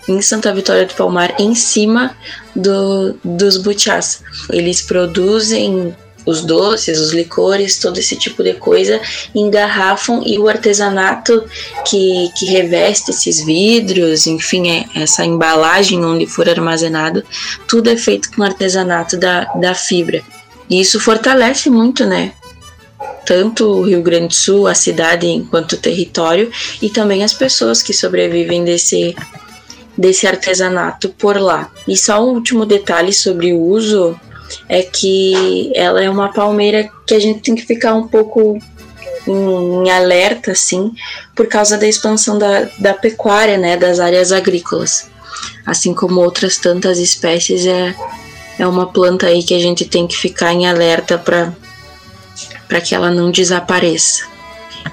em 0.08 0.22
Santa 0.22 0.54
Vitória 0.54 0.86
do 0.86 0.94
Palmar, 0.94 1.36
em 1.40 1.54
cima 1.54 2.16
do, 2.56 3.18
dos 3.24 3.58
butiás. 3.58 4.22
Eles 4.52 4.82
produzem 4.82 5.96
os 6.28 6.42
doces, 6.42 7.00
os 7.00 7.14
licores, 7.14 7.80
todo 7.80 7.98
esse 7.98 8.16
tipo 8.18 8.44
de 8.44 8.54
coisa, 8.54 9.00
engarrafam 9.34 10.22
e 10.26 10.38
o 10.38 10.50
artesanato 10.50 11.44
que, 11.86 12.30
que 12.38 12.46
reveste 12.46 13.12
esses 13.12 13.44
vidros, 13.46 14.28
enfim, 14.28 14.70
é, 14.70 14.86
essa 14.94 15.24
embalagem 15.24 16.04
onde 16.04 16.28
for 16.28 16.50
armazenado, 16.50 17.24
tudo 17.66 17.90
é 17.90 17.96
feito 17.96 18.30
com 18.36 18.44
artesanato 18.44 19.16
da, 19.16 19.46
da 19.54 19.74
fibra. 19.74 20.22
E 20.70 20.82
isso 20.82 21.00
fortalece 21.00 21.70
muito, 21.70 22.06
né? 22.06 22.34
Tanto 23.26 23.66
o 23.66 23.84
Rio 23.84 24.02
Grande 24.02 24.28
do 24.28 24.36
Sul, 24.36 24.68
a 24.68 24.74
cidade 24.74 25.28
enquanto 25.28 25.78
território, 25.78 26.52
e 26.82 26.90
também 26.90 27.24
as 27.24 27.34
pessoas 27.34 27.82
que 27.82 27.94
sobrevivem 27.94 28.66
desse, 28.66 29.16
desse 29.98 30.28
artesanato 30.28 31.10
por 31.10 31.38
lá. 31.38 31.72
E 31.88 31.98
só 31.98 32.24
um 32.24 32.34
último 32.34 32.66
detalhe 32.66 33.12
sobre 33.12 33.52
o 33.54 33.60
uso 33.60 34.20
é 34.70 34.82
que 34.84 35.72
ela 35.76 36.02
é 36.02 36.10
uma 36.10 36.32
palmeira 36.32 36.90
que 37.06 37.14
a 37.14 37.20
gente 37.20 37.42
tem 37.42 37.56
que 37.56 37.66
ficar 37.66 37.96
um 37.96 38.08
pouco 38.08 38.60
em, 39.28 39.90
alerta, 39.90 40.52
assim, 40.52 40.94
por 41.36 41.48
causa 41.48 41.78
da 41.78 41.88
expansão 41.88 42.38
da, 42.38 42.68
da 42.78 42.94
pecuária, 42.94 43.58
né, 43.58 43.76
das 43.76 44.00
áreas 44.00 44.32
agrícolas. 44.32 45.10
Assim 45.66 45.94
como 45.94 46.22
outras 46.22 46.58
tantas 46.58 46.98
espécies, 46.98 47.66
é, 47.66 47.94
é 48.58 48.68
uma 48.68 48.88
planta 48.88 49.28
aí 49.28 49.44
que 49.44 49.54
a 49.54 49.60
gente 49.60 49.86
tem 49.86 50.08
que 50.08 50.16
ficar 50.16 50.54
em 50.54 50.68
alerta 50.68 51.18
para 51.18 52.82
que 52.82 52.96
ela 52.96 53.12
não 53.12 53.32
desapareça. 53.32 54.26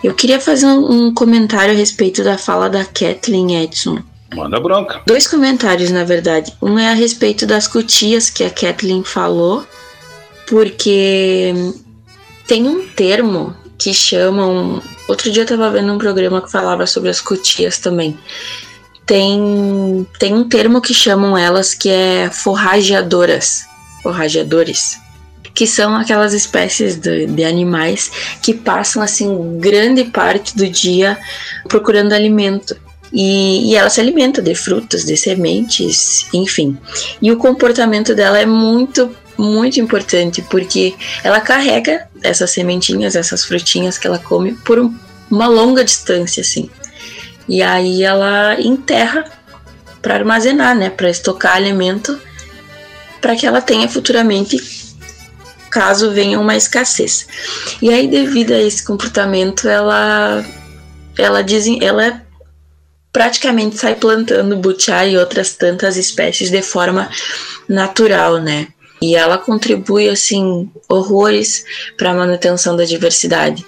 Eu 0.02 0.14
queria 0.14 0.40
fazer 0.40 0.66
um, 0.66 1.06
um 1.06 1.14
comentário 1.14 1.72
a 1.72 1.76
respeito 1.76 2.24
da 2.24 2.36
fala 2.36 2.68
da 2.68 2.84
Kathleen 2.84 3.62
Edson 3.62 4.02
Manda 4.34 4.60
bronca. 4.60 5.00
Dois 5.06 5.26
comentários, 5.26 5.90
na 5.90 6.04
verdade. 6.04 6.52
Um 6.60 6.78
é 6.78 6.88
a 6.88 6.94
respeito 6.94 7.46
das 7.46 7.66
cutias 7.66 8.28
que 8.30 8.44
a 8.44 8.50
Kathleen 8.50 9.04
falou, 9.04 9.66
porque 10.46 11.54
tem 12.46 12.66
um 12.66 12.86
termo 12.88 13.56
que 13.78 13.92
chamam. 13.94 14.82
Outro 15.08 15.30
dia 15.30 15.42
eu 15.42 15.46
tava 15.46 15.70
vendo 15.70 15.92
um 15.92 15.98
programa 15.98 16.40
que 16.42 16.50
falava 16.50 16.86
sobre 16.86 17.10
as 17.10 17.20
cutias 17.20 17.78
também. 17.78 18.18
Tem, 19.06 20.06
tem 20.18 20.32
um 20.34 20.48
termo 20.48 20.80
que 20.80 20.94
chamam 20.94 21.36
elas 21.36 21.74
que 21.74 21.90
é 21.90 22.30
forrageadoras. 22.30 23.64
Forrageadores 24.02 25.04
que 25.54 25.66
são 25.66 25.94
aquelas 25.94 26.34
espécies 26.34 26.96
de, 26.96 27.26
de, 27.26 27.44
animais 27.44 28.10
que 28.42 28.52
passam 28.52 29.00
assim 29.00 29.58
grande 29.60 30.02
parte 30.04 30.56
do 30.56 30.68
dia 30.68 31.16
procurando 31.68 32.12
alimento. 32.12 32.76
E, 33.16 33.70
e, 33.70 33.76
ela 33.76 33.88
se 33.88 34.00
alimenta 34.00 34.42
de 34.42 34.56
frutas, 34.56 35.04
de 35.04 35.16
sementes, 35.16 36.26
enfim. 36.34 36.76
E 37.22 37.30
o 37.30 37.36
comportamento 37.36 38.12
dela 38.12 38.40
é 38.40 38.44
muito, 38.44 39.14
muito 39.38 39.78
importante, 39.78 40.42
porque 40.50 40.94
ela 41.22 41.40
carrega 41.40 42.08
essas 42.24 42.50
sementinhas, 42.50 43.14
essas 43.14 43.44
frutinhas 43.44 43.96
que 43.96 44.08
ela 44.08 44.18
come 44.18 44.54
por 44.64 44.80
um, 44.80 44.92
uma 45.30 45.46
longa 45.46 45.84
distância, 45.84 46.40
assim. 46.40 46.68
E 47.48 47.62
aí 47.62 48.02
ela 48.02 48.60
enterra 48.60 49.24
para 50.02 50.14
armazenar, 50.16 50.74
né, 50.76 50.90
para 50.90 51.08
estocar 51.08 51.54
alimento, 51.54 52.18
para 53.20 53.36
que 53.36 53.46
ela 53.46 53.62
tenha 53.62 53.88
futuramente 53.88 54.58
caso 55.70 56.10
venha 56.10 56.38
uma 56.38 56.56
escassez. 56.56 57.26
E 57.80 57.90
aí 57.90 58.08
devido 58.08 58.52
a 58.52 58.60
esse 58.60 58.84
comportamento, 58.84 59.68
ela 59.68 60.44
ela 61.16 61.42
diz, 61.42 61.66
ela 61.80 62.24
praticamente 63.14 63.78
sai 63.78 63.94
plantando 63.94 64.56
butiá 64.56 65.06
e 65.06 65.16
outras 65.16 65.54
tantas 65.54 65.96
espécies 65.96 66.50
de 66.50 66.60
forma 66.62 67.08
natural, 67.68 68.38
né? 68.38 68.66
E 69.00 69.14
ela 69.14 69.38
contribui 69.38 70.08
assim 70.08 70.68
horrores 70.88 71.64
para 71.96 72.10
a 72.10 72.14
manutenção 72.14 72.76
da 72.76 72.84
diversidade 72.84 73.64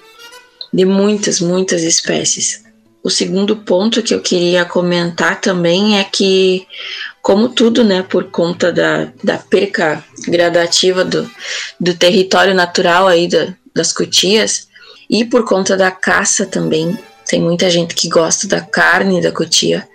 de 0.73 0.85
muitas, 0.85 1.41
muitas 1.41 1.85
espécies. 1.85 2.65
O 3.05 3.09
segundo 3.09 3.55
ponto 3.59 4.03
que 4.03 4.13
eu 4.13 4.21
queria 4.21 4.65
comentar 4.65 5.41
também 5.41 6.01
é 6.01 6.03
que, 6.03 6.67
como 7.23 7.49
tudo, 7.49 7.85
né, 7.85 8.03
por 8.03 8.25
conta 8.25 8.73
da, 8.73 9.13
da 9.23 9.39
perca 9.39 10.05
gradativa 10.27 11.05
do, 11.05 11.31
do 11.79 11.95
território 11.95 12.53
natural 12.53 13.07
aí 13.07 13.29
da, 13.29 13.55
das 13.73 13.93
cutias 13.93 14.67
e 15.09 15.25
por 15.25 15.45
conta 15.45 15.77
da 15.77 15.93
caça 15.93 16.45
também, 16.45 16.99
tem 17.27 17.41
muita 17.41 17.69
gente 17.69 17.95
que 17.95 18.09
gosta 18.09 18.47
da 18.47 18.61
carne 18.61 19.21
da 19.21 19.33
cotia. 19.33 19.87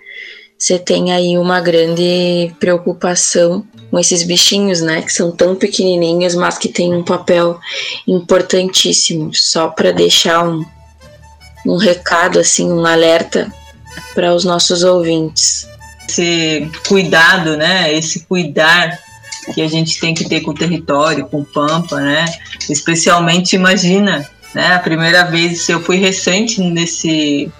Você 0.58 0.78
tem 0.78 1.12
aí 1.12 1.36
uma 1.36 1.60
grande 1.60 2.54
preocupação 2.60 3.66
com 3.90 3.98
esses 3.98 4.22
bichinhos, 4.22 4.80
né, 4.80 5.02
que 5.02 5.12
são 5.12 5.32
tão 5.32 5.56
pequenininhos, 5.56 6.34
mas 6.34 6.56
que 6.56 6.68
têm 6.68 6.94
um 6.94 7.02
papel 7.02 7.58
importantíssimo. 8.06 9.34
Só 9.34 9.68
para 9.68 9.90
deixar 9.90 10.46
um, 10.46 10.64
um 11.66 11.76
recado, 11.76 12.38
assim, 12.38 12.70
um 12.70 12.86
alerta 12.86 13.52
para 14.14 14.32
os 14.34 14.44
nossos 14.44 14.84
ouvintes. 14.84 15.66
Esse 16.08 16.70
cuidado, 16.86 17.56
né, 17.56 17.92
esse 17.92 18.20
cuidar 18.20 18.98
que 19.54 19.62
a 19.62 19.68
gente 19.68 19.98
tem 19.98 20.14
que 20.14 20.28
ter 20.28 20.42
com 20.42 20.52
o 20.52 20.54
território, 20.54 21.26
com 21.26 21.40
o 21.40 21.44
pampa, 21.44 22.00
né, 22.00 22.24
especialmente 22.70 23.56
imagina 23.56 24.30
né? 24.54 24.74
A 24.74 24.78
primeira 24.78 25.24
vez 25.24 25.68
eu 25.68 25.80
fui 25.80 25.96
recente 25.96 26.60
nesse 26.60 27.50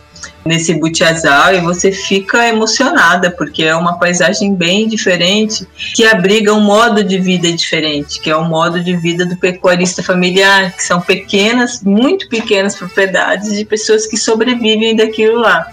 nesse 0.45 0.75
Butiazal 0.75 1.55
e 1.55 1.61
você 1.61 1.93
fica 1.93 2.49
emocionada 2.49 3.31
porque 3.31 3.63
é 3.63 3.75
uma 3.75 3.99
paisagem 3.99 4.55
bem 4.55 4.89
diferente 4.89 5.67
que 5.95 6.05
abriga 6.05 6.53
um 6.53 6.61
modo 6.61 7.05
de 7.05 7.19
vida 7.19 7.51
diferente, 7.53 8.21
que 8.21 8.29
é 8.29 8.37
o 8.37 8.45
modo 8.45 8.83
de 8.83 8.97
vida 8.97 9.25
do 9.25 9.37
pecuarista 9.37 10.03
familiar, 10.03 10.73
que 10.73 10.83
são 10.83 11.01
pequenas, 11.01 11.83
muito 11.83 12.29
pequenas 12.29 12.75
propriedades 12.75 13.57
de 13.57 13.65
pessoas 13.65 14.07
que 14.07 14.17
sobrevivem 14.17 14.97
daquilo 14.97 15.39
lá, 15.41 15.67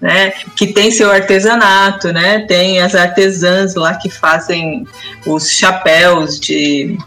né? 0.00 0.32
Que 0.54 0.66
tem 0.66 0.90
seu 0.90 1.10
artesanato, 1.10 2.12
né? 2.12 2.40
Tem 2.46 2.80
as 2.80 2.94
artesãs 2.94 3.74
lá 3.74 3.94
que 3.94 4.10
fazem 4.10 4.86
os 5.26 5.50
chapéus 5.50 6.38
de 6.38 6.98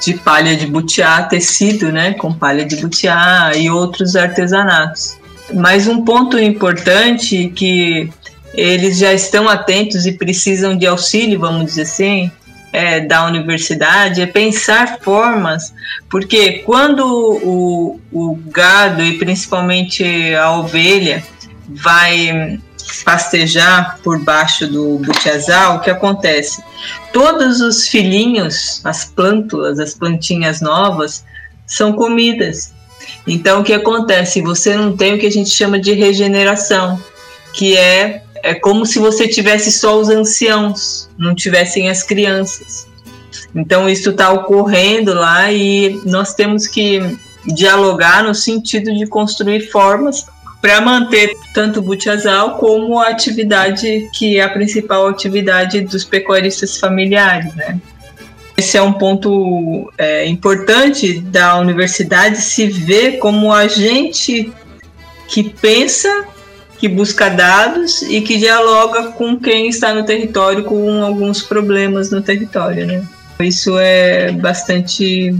de 0.00 0.14
palha 0.14 0.56
de 0.56 0.66
butiá, 0.66 1.22
tecido, 1.22 1.92
né, 1.92 2.14
com 2.14 2.32
palha 2.32 2.64
de 2.64 2.76
butiá 2.76 3.52
e 3.54 3.70
outros 3.70 4.16
artesanatos. 4.16 5.18
Mas 5.52 5.86
um 5.86 6.04
ponto 6.04 6.38
importante 6.38 7.52
que 7.54 8.10
eles 8.54 8.98
já 8.98 9.12
estão 9.12 9.48
atentos 9.48 10.06
e 10.06 10.12
precisam 10.12 10.76
de 10.76 10.86
auxílio, 10.86 11.38
vamos 11.38 11.66
dizer 11.66 11.82
assim, 11.82 12.30
é, 12.72 13.00
da 13.00 13.26
universidade 13.26 14.20
é 14.22 14.26
pensar 14.26 14.98
formas, 15.00 15.74
porque 16.08 16.60
quando 16.60 17.04
o, 17.04 18.00
o 18.12 18.36
gado 18.46 19.02
e 19.02 19.18
principalmente 19.18 20.34
a 20.34 20.52
ovelha 20.52 21.22
vai 21.68 22.60
pastejar 23.04 23.98
por 24.02 24.18
baixo 24.18 24.66
do 24.66 24.98
butiazal, 24.98 25.76
o 25.76 25.80
que 25.80 25.90
acontece? 25.90 26.62
Todos 27.12 27.60
os 27.60 27.88
filhinhos, 27.88 28.80
as 28.84 29.04
plântulas, 29.04 29.78
as 29.78 29.94
plantinhas 29.94 30.60
novas, 30.60 31.24
são 31.66 31.92
comidas. 31.92 32.72
Então, 33.26 33.60
o 33.60 33.64
que 33.64 33.72
acontece? 33.72 34.42
Você 34.42 34.74
não 34.74 34.96
tem 34.96 35.14
o 35.14 35.18
que 35.18 35.26
a 35.26 35.30
gente 35.30 35.50
chama 35.50 35.78
de 35.78 35.92
regeneração, 35.92 37.00
que 37.52 37.76
é, 37.76 38.22
é 38.42 38.54
como 38.54 38.84
se 38.86 38.98
você 38.98 39.28
tivesse 39.28 39.70
só 39.72 39.98
os 39.98 40.08
anciãos, 40.08 41.08
não 41.18 41.34
tivessem 41.34 41.88
as 41.88 42.02
crianças. 42.02 42.86
Então, 43.54 43.88
isso 43.88 44.10
está 44.10 44.32
ocorrendo 44.32 45.14
lá 45.14 45.50
e 45.52 46.00
nós 46.04 46.34
temos 46.34 46.66
que 46.66 47.00
dialogar 47.46 48.22
no 48.22 48.34
sentido 48.34 48.94
de 48.94 49.06
construir 49.06 49.70
formas 49.70 50.26
para 50.60 50.80
manter 50.80 51.34
tanto 51.54 51.80
o 51.80 51.82
butiazal 51.82 52.58
como 52.58 52.98
a 52.98 53.08
atividade 53.08 54.08
que 54.12 54.38
é 54.38 54.42
a 54.42 54.48
principal 54.48 55.06
atividade 55.08 55.80
dos 55.80 56.04
pecuaristas 56.04 56.76
familiares, 56.76 57.54
né? 57.54 57.78
Esse 58.56 58.76
é 58.76 58.82
um 58.82 58.92
ponto 58.92 59.90
é, 59.96 60.26
importante 60.26 61.18
da 61.18 61.58
universidade 61.58 62.36
se 62.42 62.66
ver 62.66 63.18
como 63.18 63.50
agente 63.50 64.52
que 65.28 65.44
pensa, 65.44 66.26
que 66.76 66.86
busca 66.86 67.30
dados 67.30 68.02
e 68.02 68.20
que 68.20 68.36
dialoga 68.36 69.12
com 69.12 69.38
quem 69.38 69.68
está 69.68 69.94
no 69.94 70.04
território 70.04 70.64
com 70.64 71.02
alguns 71.02 71.42
problemas 71.42 72.10
no 72.10 72.20
território, 72.20 72.86
né? 72.86 73.02
Isso 73.40 73.78
é 73.78 74.30
bastante 74.32 75.34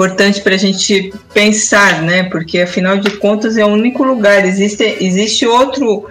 importante 0.00 0.40
para 0.40 0.54
a 0.54 0.58
gente 0.58 1.12
pensar, 1.34 2.00
né? 2.00 2.22
Porque 2.22 2.60
afinal 2.60 2.96
de 2.96 3.10
contas 3.18 3.58
é 3.58 3.64
o 3.64 3.68
único 3.68 4.02
lugar. 4.02 4.46
Existe, 4.46 4.96
existe 4.98 5.46
outro 5.46 6.08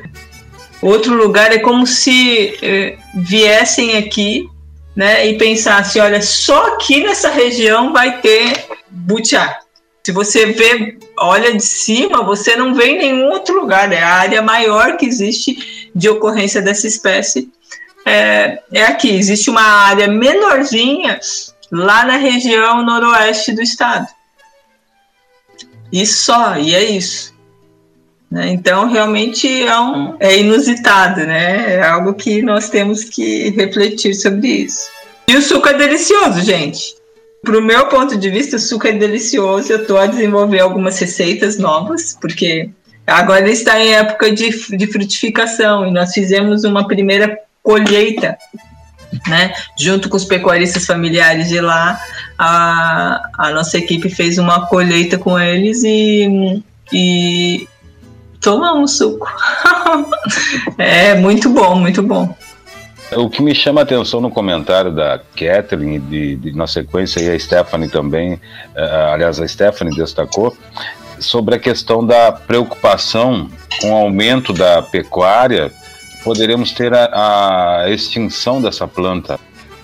outro 0.80 1.16
lugar. 1.16 1.52
É 1.52 1.58
como 1.58 1.88
se 1.88 2.56
eh, 2.62 2.98
viessem 3.16 3.98
aqui, 3.98 4.48
né? 4.96 5.26
E 5.28 5.40
pensassem, 5.40 6.00
olha, 6.02 6.22
só 6.22 6.76
aqui 6.76 7.02
nessa 7.02 7.32
região 7.32 7.92
vai 7.92 8.22
ter 8.22 8.64
butiá. 8.92 9.58
Se 10.06 10.12
você 10.12 10.46
vê, 10.46 10.98
olha 11.18 11.56
de 11.56 11.64
cima, 11.64 12.24
você 12.24 12.56
não 12.56 12.76
vê 12.76 12.92
em 12.92 12.98
nenhum 13.00 13.32
outro 13.32 13.60
lugar. 13.60 13.92
É 13.92 14.04
a 14.04 14.14
área 14.14 14.42
maior 14.44 14.98
que 14.98 15.06
existe 15.06 15.90
de 15.96 16.08
ocorrência 16.08 16.62
dessa 16.62 16.86
espécie. 16.86 17.50
É, 18.06 18.60
é 18.72 18.84
aqui. 18.84 19.10
Existe 19.10 19.50
uma 19.50 19.64
área 19.64 20.08
menorzinha 20.08 21.20
lá 21.72 22.06
na 22.06 22.18
região 22.18 22.84
noroeste 22.84 23.54
do 23.54 23.62
estado. 23.62 24.08
E 25.92 26.06
só, 26.06 26.58
e 26.58 26.76
é 26.76 26.84
isso. 26.84 27.34
Né? 28.30 28.50
Então, 28.50 28.88
realmente 28.88 29.48
é, 29.64 29.80
um, 29.80 30.16
é 30.20 30.38
inusitado, 30.38 31.22
né? 31.22 31.76
É 31.76 31.84
algo 31.84 32.14
que 32.14 32.42
nós 32.42 32.70
temos 32.70 33.04
que 33.04 33.50
refletir 33.50 34.14
sobre 34.14 34.48
isso. 34.48 34.88
E 35.28 35.36
o 35.36 35.42
suco 35.42 35.68
é 35.68 35.74
delicioso, 35.74 36.42
gente. 36.42 36.96
Para 37.44 37.58
o 37.58 37.62
meu 37.62 37.88
ponto 37.88 38.18
de 38.18 38.30
vista, 38.30 38.58
o 38.58 38.60
suco 38.60 38.88
é 38.88 38.92
delicioso. 38.92 39.72
Eu 39.72 39.82
estou 39.82 39.98
a 39.98 40.06
desenvolver 40.06 40.60
algumas 40.60 41.00
receitas 41.00 41.58
novas, 41.58 42.18
porque 42.20 42.70
agora 43.08 43.50
está 43.50 43.80
em 43.80 43.94
época 43.94 44.32
de, 44.32 44.50
de 44.76 44.88
frutificação 44.88 45.88
e 45.88 45.92
nós 45.92 46.14
fizemos 46.14 46.64
uma 46.64 46.88
primeira 46.88 47.40
colheita 47.64 48.38
né? 49.28 49.54
Junto 49.78 50.10
com 50.10 50.18
os 50.18 50.26
pecuaristas 50.26 50.86
familiares 50.86 51.50
de 51.50 51.60
lá, 51.60 52.00
a, 52.38 53.30
a 53.38 53.52
nossa 53.52 53.78
equipe 53.78 54.10
fez 54.10 54.38
uma 54.38 54.68
colheita 54.68 55.18
com 55.18 55.40
eles 55.40 55.84
e, 55.84 56.62
e 56.92 57.68
tomamos 58.42 58.98
suco. 58.98 59.28
é 60.78 61.16
muito 61.16 61.50
bom, 61.50 61.76
muito 61.76 62.02
bom. 62.02 62.36
O 63.12 63.28
que 63.28 63.42
me 63.42 63.56
chama 63.56 63.82
a 63.82 63.84
atenção 63.84 64.22
no 64.22 64.30
comentário 64.30 64.92
da 64.92 65.20
Catherine, 65.36 66.00
de, 66.00 66.36
de, 66.36 66.56
na 66.56 66.68
sequência, 66.68 67.20
e 67.20 67.30
a 67.30 67.40
Stephanie 67.40 67.90
também, 67.90 68.34
uh, 68.34 69.14
aliás, 69.14 69.40
a 69.40 69.48
Stephanie 69.48 69.96
destacou, 69.96 70.56
sobre 71.18 71.56
a 71.56 71.60
questão 71.60 72.06
da 72.06 72.32
preocupação 72.32 73.50
com 73.82 73.92
o 73.92 73.96
aumento 73.96 74.54
da 74.54 74.82
pecuária 74.82 75.72
poderemos 76.24 76.72
ter 76.72 76.94
a, 76.94 77.84
a 77.84 77.90
extinção 77.90 78.62
dessa 78.62 78.88
planta 78.88 79.40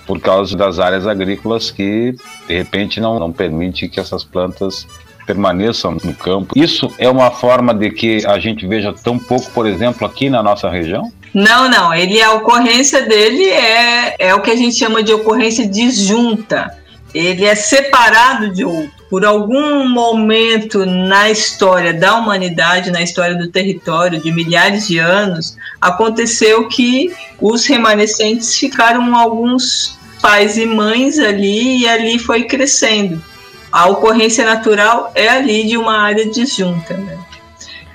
por 0.05 0.19
causa 0.19 0.55
das 0.55 0.79
áreas 0.79 1.07
agrícolas 1.07 1.71
que, 1.71 2.15
de 2.47 2.55
repente, 2.55 2.99
não, 2.99 3.19
não 3.19 3.31
permite 3.31 3.87
que 3.87 3.99
essas 3.99 4.23
plantas 4.23 4.87
permaneçam 5.25 5.97
no 6.03 6.13
campo. 6.13 6.53
Isso 6.55 6.93
é 6.99 7.09
uma 7.09 7.31
forma 7.31 7.73
de 7.73 7.89
que 7.89 8.25
a 8.25 8.37
gente 8.37 8.67
veja 8.67 8.93
tão 8.93 9.17
pouco, 9.17 9.49
por 9.51 9.65
exemplo, 9.65 10.05
aqui 10.05 10.29
na 10.29 10.43
nossa 10.43 10.69
região? 10.69 11.11
Não, 11.33 11.67
não. 11.67 11.93
Ele 11.93 12.21
a 12.21 12.33
ocorrência 12.33 13.01
dele 13.01 13.43
é, 13.43 14.15
é 14.19 14.35
o 14.35 14.41
que 14.41 14.51
a 14.51 14.55
gente 14.55 14.75
chama 14.75 15.01
de 15.01 15.11
ocorrência 15.11 15.67
disjunta. 15.67 16.77
Ele 17.15 17.45
é 17.45 17.55
separado 17.55 18.51
de 18.51 18.65
outro 18.65 19.05
por 19.09 19.23
algum 19.23 19.87
momento 19.87 20.85
na 20.85 21.29
história 21.29 21.93
da 21.93 22.15
humanidade, 22.15 22.91
na 22.91 23.01
história 23.01 23.33
do 23.33 23.47
território, 23.47 24.21
de 24.21 24.29
milhares 24.29 24.87
de 24.87 24.97
anos, 24.97 25.55
aconteceu 25.79 26.67
que 26.67 27.15
os 27.39 27.65
remanescentes 27.65 28.57
ficaram 28.57 29.15
alguns 29.15 29.97
pais 30.21 30.57
e 30.57 30.65
mães 30.65 31.17
ali 31.17 31.77
e 31.77 31.87
ali 31.87 32.19
foi 32.19 32.43
crescendo. 32.43 33.23
A 33.71 33.87
ocorrência 33.87 34.45
natural 34.45 35.13
é 35.15 35.29
ali 35.29 35.65
de 35.65 35.77
uma 35.77 35.97
área 35.97 36.29
disjunta. 36.29 36.97
Né? 36.97 37.17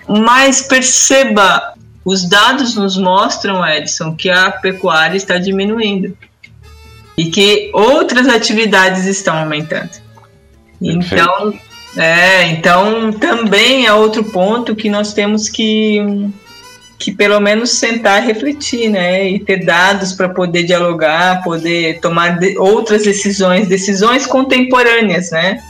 Mas 0.08 0.62
perceba, 0.62 1.74
os 2.02 2.26
dados 2.26 2.76
nos 2.76 2.96
mostram, 2.96 3.66
Edson, 3.66 4.14
que 4.14 4.30
a 4.30 4.50
pecuária 4.50 5.18
está 5.18 5.36
diminuindo 5.36 6.16
e 7.20 7.30
que 7.30 7.70
outras 7.74 8.26
atividades 8.26 9.04
estão 9.04 9.36
aumentando. 9.36 9.90
Então, 10.80 11.52
é, 11.94 12.46
então 12.46 13.12
também 13.12 13.84
é 13.84 13.92
outro 13.92 14.24
ponto 14.24 14.74
que 14.74 14.88
nós 14.88 15.12
temos 15.12 15.46
que 15.46 16.00
que 16.98 17.12
pelo 17.12 17.40
menos 17.40 17.70
sentar 17.70 18.22
e 18.22 18.26
refletir, 18.26 18.90
né, 18.90 19.26
e 19.26 19.38
ter 19.38 19.64
dados 19.64 20.12
para 20.12 20.28
poder 20.28 20.64
dialogar, 20.64 21.42
poder 21.42 21.98
tomar 21.98 22.38
de, 22.38 22.58
outras 22.58 23.04
decisões, 23.04 23.68
decisões 23.68 24.26
contemporâneas, 24.26 25.30
né? 25.30 25.62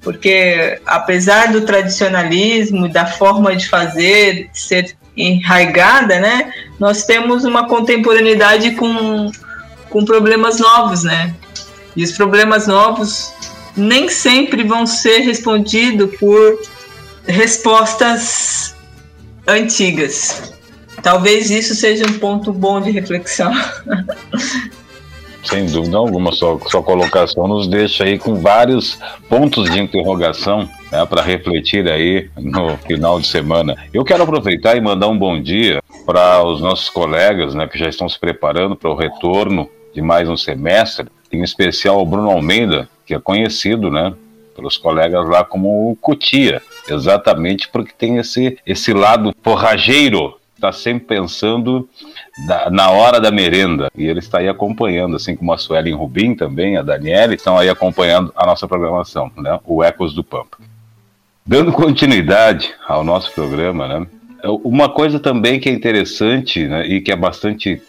Porque 0.00 0.80
apesar 0.84 1.52
do 1.52 1.60
tradicionalismo, 1.60 2.88
da 2.88 3.06
forma 3.06 3.54
de 3.54 3.68
fazer 3.68 4.50
ser 4.52 4.96
enraigada, 5.16 6.18
né, 6.18 6.52
nós 6.80 7.04
temos 7.04 7.44
uma 7.44 7.68
contemporaneidade 7.68 8.72
com, 8.72 9.30
com 9.90 10.04
problemas 10.04 10.58
novos, 10.58 11.04
né? 11.04 11.34
E 11.94 12.02
os 12.02 12.12
problemas 12.12 12.66
novos 12.66 13.32
nem 13.76 14.08
sempre 14.08 14.62
vão 14.64 14.86
ser 14.86 15.18
respondidos 15.18 16.16
por 16.16 16.60
respostas 17.26 18.74
antigas. 19.46 20.54
Talvez 21.02 21.50
isso 21.50 21.74
seja 21.74 22.04
um 22.06 22.18
ponto 22.18 22.52
bom 22.52 22.80
de 22.80 22.90
reflexão. 22.90 23.52
Sem 25.42 25.64
dúvida 25.66 25.96
alguma, 25.96 26.32
sua, 26.32 26.60
sua 26.68 26.82
colocação 26.82 27.48
nos 27.48 27.66
deixa 27.66 28.04
aí 28.04 28.18
com 28.18 28.36
vários 28.36 28.98
pontos 29.26 29.70
de 29.70 29.80
interrogação 29.80 30.68
né, 30.92 31.04
para 31.06 31.22
refletir 31.22 31.88
aí 31.88 32.28
no 32.36 32.76
final 32.78 33.18
de 33.18 33.26
semana. 33.26 33.74
Eu 33.92 34.04
quero 34.04 34.22
aproveitar 34.22 34.76
e 34.76 34.80
mandar 34.82 35.08
um 35.08 35.18
bom 35.18 35.40
dia 35.40 35.82
para 36.04 36.44
os 36.44 36.60
nossos 36.60 36.90
colegas 36.90 37.54
né, 37.54 37.66
que 37.66 37.78
já 37.78 37.88
estão 37.88 38.06
se 38.06 38.18
preparando 38.18 38.76
para 38.76 38.90
o 38.90 38.94
retorno 38.94 39.68
de 39.92 40.00
mais 40.02 40.28
um 40.28 40.36
semestre, 40.36 41.08
em 41.32 41.42
especial 41.42 42.00
o 42.00 42.06
Bruno 42.06 42.30
Almeida, 42.30 42.88
que 43.06 43.14
é 43.14 43.18
conhecido, 43.18 43.90
né, 43.90 44.14
pelos 44.54 44.76
colegas 44.76 45.28
lá 45.28 45.44
como 45.44 45.96
Cutia, 46.00 46.62
exatamente 46.88 47.68
porque 47.68 47.92
tem 47.96 48.18
esse, 48.18 48.58
esse 48.66 48.92
lado 48.92 49.34
forrageiro, 49.42 50.38
está 50.54 50.72
sempre 50.72 51.06
pensando 51.06 51.88
da, 52.46 52.68
na 52.70 52.90
hora 52.90 53.20
da 53.20 53.30
merenda, 53.30 53.90
e 53.96 54.06
ele 54.06 54.18
está 54.18 54.38
aí 54.38 54.48
acompanhando, 54.48 55.16
assim 55.16 55.34
como 55.34 55.52
a 55.52 55.58
Suelen 55.58 55.94
Rubim 55.94 56.34
também, 56.34 56.76
a 56.76 56.82
Daniela, 56.82 57.34
estão 57.34 57.58
aí 57.58 57.68
acompanhando 57.68 58.32
a 58.36 58.44
nossa 58.44 58.68
programação, 58.68 59.30
né, 59.36 59.58
o 59.64 59.82
Ecos 59.82 60.14
do 60.14 60.22
Pampa. 60.22 60.58
Dando 61.46 61.72
continuidade 61.72 62.74
ao 62.86 63.02
nosso 63.02 63.32
programa, 63.32 63.88
né, 63.88 64.06
uma 64.64 64.88
coisa 64.88 65.18
também 65.18 65.58
que 65.58 65.68
é 65.68 65.72
interessante 65.72 66.66
né, 66.66 66.86
e 66.86 67.00
que 67.00 67.12
é 67.12 67.16
bastante 67.16 67.82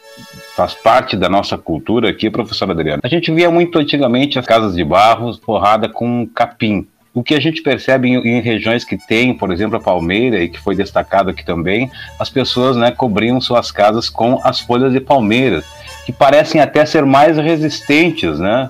faz 0.56 0.74
parte 0.74 1.16
da 1.16 1.30
nossa 1.30 1.58
cultura 1.58 2.10
aqui, 2.10 2.30
professora 2.30 2.72
Adriana. 2.72 3.02
A 3.04 3.08
gente 3.08 3.32
via 3.32 3.50
muito 3.50 3.80
antigamente 3.80 4.38
as 4.38 4.46
casas 4.46 4.76
de 4.76 4.84
barro 4.84 5.34
forrada 5.44 5.88
com 5.88 6.28
capim. 6.28 6.88
O 7.14 7.22
que 7.22 7.34
a 7.34 7.40
gente 7.42 7.62
percebe 7.62 8.08
em, 8.08 8.16
em, 8.16 8.42
regiões 8.42 8.86
que 8.86 8.98
tem, 8.98 9.34
por 9.34 9.52
exemplo, 9.52 9.76
a 9.76 9.82
palmeira, 9.82 10.42
e 10.42 10.48
que 10.48 10.60
foi 10.60 10.76
destacado 10.76 11.30
aqui 11.30 11.46
também, 11.46 11.92
as 12.18 12.30
pessoas 12.30 12.78
né, 12.78 12.92
cobriam 12.92 13.42
suas 13.42 13.70
casas 13.70 14.10
com 14.10 14.40
as 14.44 14.62
folhas 14.62 14.94
de 14.94 15.02
palmeira, 15.02 15.62
que 16.06 16.14
parecem 16.14 16.62
até 16.62 16.86
ser 16.86 17.06
mais 17.06 17.38
resistentes, 17.38 18.40
né? 18.40 18.70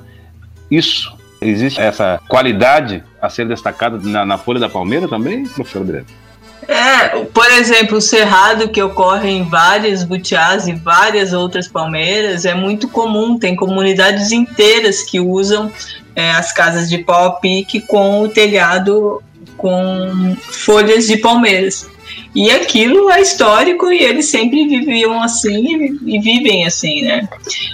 Isso, 0.71 1.15
existe 1.39 1.79
essa 1.79 2.19
qualidade 2.27 3.03
a 3.21 3.29
ser 3.29 3.47
destacada 3.47 3.99
na, 4.01 4.25
na 4.25 4.37
folha 4.37 4.59
da 4.59 4.69
palmeira 4.69 5.07
também, 5.07 5.43
professor 5.43 5.81
Adriano? 5.83 6.20
É, 6.67 7.19
por 7.25 7.49
exemplo, 7.51 7.97
o 7.97 8.01
cerrado 8.01 8.69
que 8.69 8.81
ocorre 8.81 9.29
em 9.29 9.43
várias 9.43 10.03
butiás 10.03 10.67
e 10.67 10.73
várias 10.73 11.33
outras 11.33 11.67
palmeiras 11.67 12.45
é 12.45 12.53
muito 12.53 12.87
comum. 12.87 13.37
Tem 13.37 13.55
comunidades 13.55 14.31
inteiras 14.31 15.01
que 15.01 15.19
usam 15.19 15.71
é, 16.15 16.31
as 16.31 16.51
casas 16.53 16.89
de 16.89 16.99
pau 16.99 17.25
a 17.25 17.31
pique 17.31 17.81
com 17.81 18.21
o 18.21 18.29
telhado 18.29 19.21
com 19.57 20.35
folhas 20.41 21.07
de 21.07 21.17
palmeiras. 21.17 21.89
E 22.33 22.49
aquilo 22.49 23.09
é 23.09 23.21
histórico 23.21 23.91
e 23.91 24.03
eles 24.03 24.27
sempre 24.27 24.67
viviam 24.67 25.21
assim 25.21 25.97
e 26.05 26.19
vivem 26.19 26.65
assim, 26.65 27.01
né? 27.01 27.27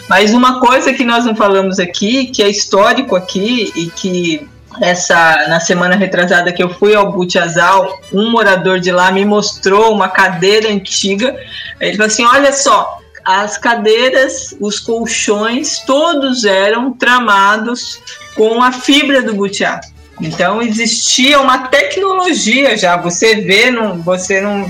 Mas 0.10 0.34
uma 0.34 0.60
coisa 0.60 0.94
que 0.94 1.04
nós 1.04 1.26
não 1.26 1.36
falamos 1.36 1.80
aqui, 1.80 2.28
que 2.28 2.42
é 2.42 2.50
histórico 2.50 3.16
aqui 3.16 3.72
e 3.76 3.88
que 3.88 4.48
essa 4.82 5.48
na 5.48 5.60
semana 5.60 5.96
retrasada 5.96 6.52
que 6.52 6.62
eu 6.62 6.70
fui 6.70 6.94
ao 6.94 7.12
Butiazal, 7.12 8.00
um 8.14 8.30
morador 8.30 8.80
de 8.80 8.92
lá 8.92 9.12
me 9.12 9.26
mostrou 9.26 9.94
uma 9.94 10.10
cadeira 10.10 10.70
antiga. 10.70 11.36
Ele 11.80 11.94
falou 11.94 12.08
assim: 12.08 12.26
olha 12.26 12.54
só, 12.54 13.00
as 13.26 13.58
cadeiras, 13.58 14.56
os 14.60 14.80
colchões, 14.80 15.80
todos 15.80 16.46
eram 16.46 16.94
tramados 16.94 18.00
com 18.36 18.62
a 18.62 18.72
fibra 18.72 19.22
do 19.22 19.34
butiá. 19.34 19.82
Então 20.22 20.62
existia 20.62 21.40
uma 21.40 21.68
tecnologia 21.68 22.78
já. 22.78 22.98
Você 22.98 23.36
vê, 23.36 23.70
não, 23.70 24.02
você 24.02 24.40
não, 24.42 24.70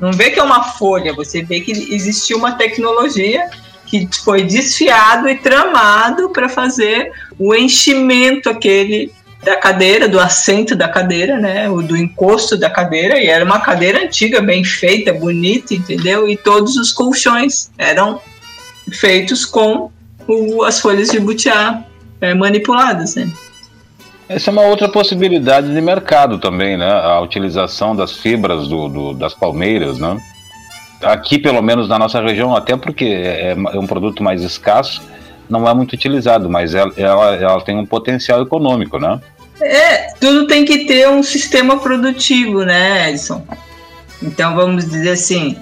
não 0.00 0.12
vê 0.12 0.30
que 0.30 0.38
é 0.38 0.42
uma 0.42 0.64
folha, 0.64 1.12
você 1.14 1.42
vê 1.42 1.60
que 1.60 1.72
existia 1.94 2.36
uma 2.36 2.52
tecnologia 2.52 3.48
que 3.86 4.08
foi 4.24 4.44
desfiado 4.44 5.28
e 5.28 5.36
tramado 5.36 6.30
para 6.30 6.48
fazer 6.48 7.10
o 7.38 7.54
enchimento 7.54 8.50
aquele 8.50 9.12
da 9.44 9.56
cadeira, 9.56 10.08
do 10.08 10.18
assento 10.18 10.74
da 10.74 10.88
cadeira, 10.88 11.38
né, 11.38 11.68
o 11.68 11.82
do 11.82 11.96
encosto 11.96 12.56
da 12.56 12.70
cadeira, 12.70 13.18
e 13.18 13.26
era 13.26 13.44
uma 13.44 13.60
cadeira 13.60 14.02
antiga, 14.02 14.40
bem 14.40 14.64
feita, 14.64 15.12
bonita, 15.12 15.74
entendeu? 15.74 16.28
E 16.28 16.36
todos 16.36 16.76
os 16.76 16.92
colchões 16.92 17.70
eram 17.76 18.20
feitos 18.92 19.44
com 19.44 19.90
o, 20.26 20.62
as 20.64 20.80
folhas 20.80 21.10
de 21.10 21.20
butiá 21.20 21.84
é, 22.20 22.34
manipuladas, 22.34 23.14
né? 23.14 23.30
Essa 24.26 24.50
é 24.50 24.52
uma 24.52 24.62
outra 24.62 24.88
possibilidade 24.88 25.72
de 25.72 25.80
mercado 25.80 26.38
também, 26.38 26.78
né? 26.78 26.90
A 26.90 27.20
utilização 27.20 27.94
das 27.94 28.12
fibras 28.12 28.66
do, 28.66 28.88
do 28.88 29.12
das 29.12 29.34
palmeiras, 29.34 29.98
né? 29.98 30.18
Aqui, 31.02 31.38
pelo 31.38 31.60
menos 31.60 31.86
na 31.88 31.98
nossa 31.98 32.22
região, 32.22 32.56
até 32.56 32.74
porque 32.76 33.04
é, 33.04 33.50
é 33.50 33.78
um 33.78 33.86
produto 33.86 34.22
mais 34.22 34.42
escasso, 34.42 35.02
não 35.50 35.68
é 35.68 35.74
muito 35.74 35.92
utilizado, 35.92 36.48
mas 36.48 36.74
ela, 36.74 36.92
ela, 36.96 37.34
ela 37.34 37.60
tem 37.60 37.76
um 37.76 37.84
potencial 37.84 38.40
econômico, 38.40 38.98
né? 38.98 39.20
É, 39.60 40.12
tudo 40.20 40.46
tem 40.46 40.64
que 40.64 40.84
ter 40.84 41.08
um 41.08 41.22
sistema 41.22 41.78
produtivo, 41.78 42.64
né, 42.64 43.10
Edson? 43.10 43.46
Então 44.22 44.54
vamos 44.54 44.88
dizer 44.88 45.10
assim, 45.10 45.56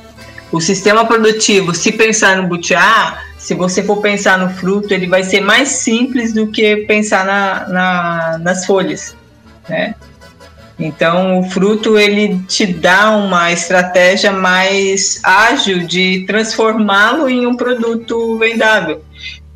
o 0.51 0.61
sistema 0.61 1.05
produtivo, 1.05 1.75
se 1.75 1.93
pensar 1.93 2.37
no 2.37 2.49
butiá, 2.49 3.23
se 3.39 3.55
você 3.55 3.83
for 3.83 4.01
pensar 4.01 4.39
no 4.39 4.51
fruto, 4.51 4.95
ele 4.95 5.09
vai 5.09 5.25
ser 5.25 5.41
mais 5.41 5.69
simples 5.69 6.33
do 6.33 6.47
que 6.47 6.77
pensar 6.87 7.25
na, 7.25 7.69
na, 7.69 8.39
nas 8.39 8.65
folhas, 8.65 9.17
né? 9.69 9.95
Então, 10.79 11.39
o 11.41 11.43
fruto 11.45 11.99
ele 11.99 12.39
te 12.49 12.67
dá 12.67 13.11
uma 13.11 13.53
estratégia 13.53 14.33
mais 14.33 15.21
ágil 15.23 15.87
de 15.87 16.25
transformá-lo 16.27 17.29
em 17.29 17.47
um 17.47 17.57
produto 17.57 18.39
vendável, 18.39 19.03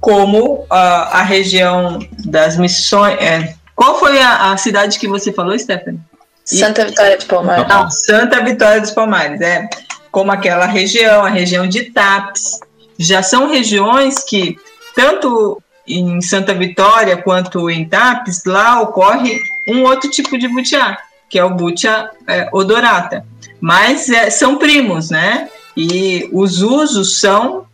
como 0.01 0.65
a, 0.71 1.21
a 1.21 1.23
região 1.23 1.99
das 2.25 2.57
missões, 2.57 3.17
é, 3.21 3.55
qual 3.77 3.99
foi 4.01 4.19
a, 4.19 4.53
a 4.53 4.57
cidade 4.57 4.99
que 4.99 5.07
você 5.07 5.31
falou, 5.31 5.57
Stephanie? 5.57 6.01
Santa 6.43 6.87
Vitória 6.87 7.17
dos 7.17 7.27
Palmares. 7.27 7.69
Não, 7.69 7.91
Santa 7.91 8.43
Vitória 8.43 8.81
dos 8.81 8.91
Palmares, 8.91 9.41
é. 9.43 9.69
Como 10.11 10.33
aquela 10.33 10.65
região, 10.65 11.25
a 11.25 11.29
região 11.29 11.69
de 11.69 11.91
Tapes. 11.91 12.59
Já 12.99 13.23
são 13.23 13.49
regiões 13.51 14.25
que, 14.25 14.57
tanto 14.95 15.63
em 15.87 16.21
Santa 16.23 16.55
Vitória 16.55 17.19
quanto 17.19 17.69
em 17.69 17.87
Tapes, 17.87 18.45
lá 18.47 18.81
ocorre 18.81 19.39
um 19.69 19.83
outro 19.83 20.11
tipo 20.11 20.39
de 20.39 20.49
butiá, 20.49 20.99
que 21.29 21.39
é 21.39 21.45
o 21.45 21.51
butiá 21.51 22.11
é, 22.27 22.49
odorata. 22.53 23.27
Mas 23.61 24.09
é, 24.09 24.31
são 24.31 24.57
primos, 24.57 25.11
né? 25.11 25.51
E 25.77 26.31
os 26.33 26.63
usos 26.63 27.21
são 27.21 27.67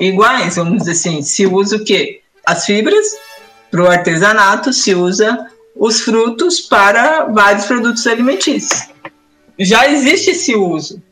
iguais, 0.00 0.56
vamos 0.56 0.78
dizer 0.78 0.92
assim. 0.92 1.22
Se 1.22 1.46
usa 1.46 1.76
o 1.76 1.84
quê? 1.84 2.22
As 2.46 2.64
fibras 2.64 3.06
para 3.72 3.82
o 3.82 3.90
artesanato 3.90 4.70
se 4.70 4.94
usa 4.94 5.46
os 5.74 6.02
frutos 6.02 6.60
para 6.60 7.24
vários 7.24 7.64
produtos 7.64 8.06
alimentícios. 8.06 8.90
Já 9.58 9.90
existe 9.90 10.32
esse 10.32 10.54
uso. 10.54 11.02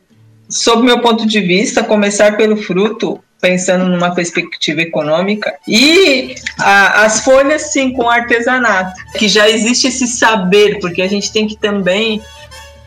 Sob 0.47 0.83
meu 0.83 0.99
ponto 0.99 1.25
de 1.25 1.41
vista, 1.41 1.83
começar 1.83 2.37
pelo 2.37 2.55
fruto, 2.55 3.19
pensando 3.41 3.85
numa 3.85 4.13
perspectiva 4.13 4.81
econômica, 4.81 5.57
e 5.67 6.35
a, 6.59 7.05
as 7.05 7.23
folhas, 7.23 7.73
sim, 7.73 7.93
com 7.93 8.07
artesanato, 8.07 8.93
que 9.17 9.27
já 9.27 9.49
existe 9.49 9.87
esse 9.87 10.05
saber, 10.05 10.79
porque 10.79 11.01
a 11.01 11.07
gente 11.07 11.31
tem 11.31 11.47
que 11.47 11.57
também 11.57 12.21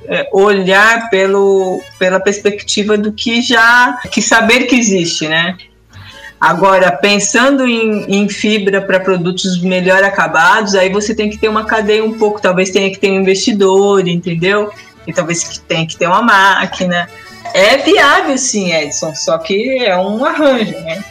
é, 0.07 0.29
olhar 0.33 1.11
pelo, 1.11 1.83
pela 1.99 2.21
perspectiva 2.21 2.97
do 2.97 3.13
que 3.13 3.43
já, 3.43 3.99
que 4.13 4.23
saber 4.23 4.67
que 4.67 4.77
existe, 4.77 5.27
né? 5.27 5.57
Agora, 6.41 6.93
pensando 6.93 7.67
em, 7.67 8.05
em 8.07 8.29
fibra 8.29 8.83
para 8.83 9.01
produtos 9.01 9.61
melhor 9.63 10.03
acabados, 10.03 10.75
aí 10.75 10.91
você 10.91 11.15
tem 11.15 11.31
que 11.31 11.39
ter 11.39 11.49
uma 11.49 11.65
cadeia 11.65 12.05
um 12.05 12.19
pouco, 12.19 12.41
talvez 12.41 12.71
tenha 12.71 12.91
que 12.91 12.99
ter 12.99 13.11
um 13.11 13.21
investidor, 13.21 14.07
entendeu? 14.07 14.71
E 15.07 15.13
talvez 15.13 15.63
tenha 15.67 15.87
que 15.87 15.97
ter 15.97 16.07
uma 16.07 16.23
máquina. 16.23 17.09
É 17.55 17.79
viável 17.79 18.37
sim, 18.37 18.73
Edson, 18.73 19.15
só 19.15 19.39
que 19.39 19.79
é 19.79 19.97
um 19.97 20.25
arranjo, 20.25 20.79
né? 20.81 21.03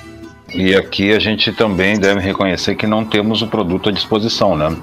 E 0.53 0.75
aqui 0.75 1.11
a 1.11 1.19
gente 1.19 1.51
também 1.51 1.97
deve 1.97 2.19
reconhecer 2.19 2.75
que 2.75 2.85
não 2.85 3.03
temos 3.03 3.41
o 3.41 3.47
produto 3.47 3.89
à 3.89 3.91
disposição, 3.91 4.55
né? 4.55 4.75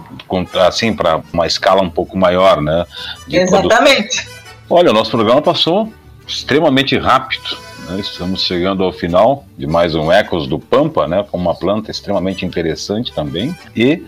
Assim, 0.66 0.92
para 0.94 1.20
uma 1.32 1.46
escala 1.46 1.80
um 1.80 1.90
pouco 1.90 2.18
maior, 2.18 2.60
né? 2.60 2.84
Exatamente. 3.30 4.24
Produto. 4.24 4.40
Olha, 4.68 4.90
o 4.90 4.94
nosso 4.94 5.10
programa 5.12 5.40
passou 5.40 5.92
extremamente 6.26 6.98
rápido. 6.98 7.56
Né? 7.90 8.00
Estamos 8.00 8.42
chegando 8.42 8.84
ao 8.84 8.92
final 8.92 9.44
de 9.58 9.66
mais 9.66 9.96
um 9.96 10.12
Ecos 10.12 10.46
do 10.46 10.58
Pampa, 10.58 11.08
né? 11.08 11.24
com 11.28 11.36
uma 11.36 11.54
planta 11.54 11.90
extremamente 11.90 12.46
interessante 12.46 13.12
também, 13.12 13.54
e 13.74 14.04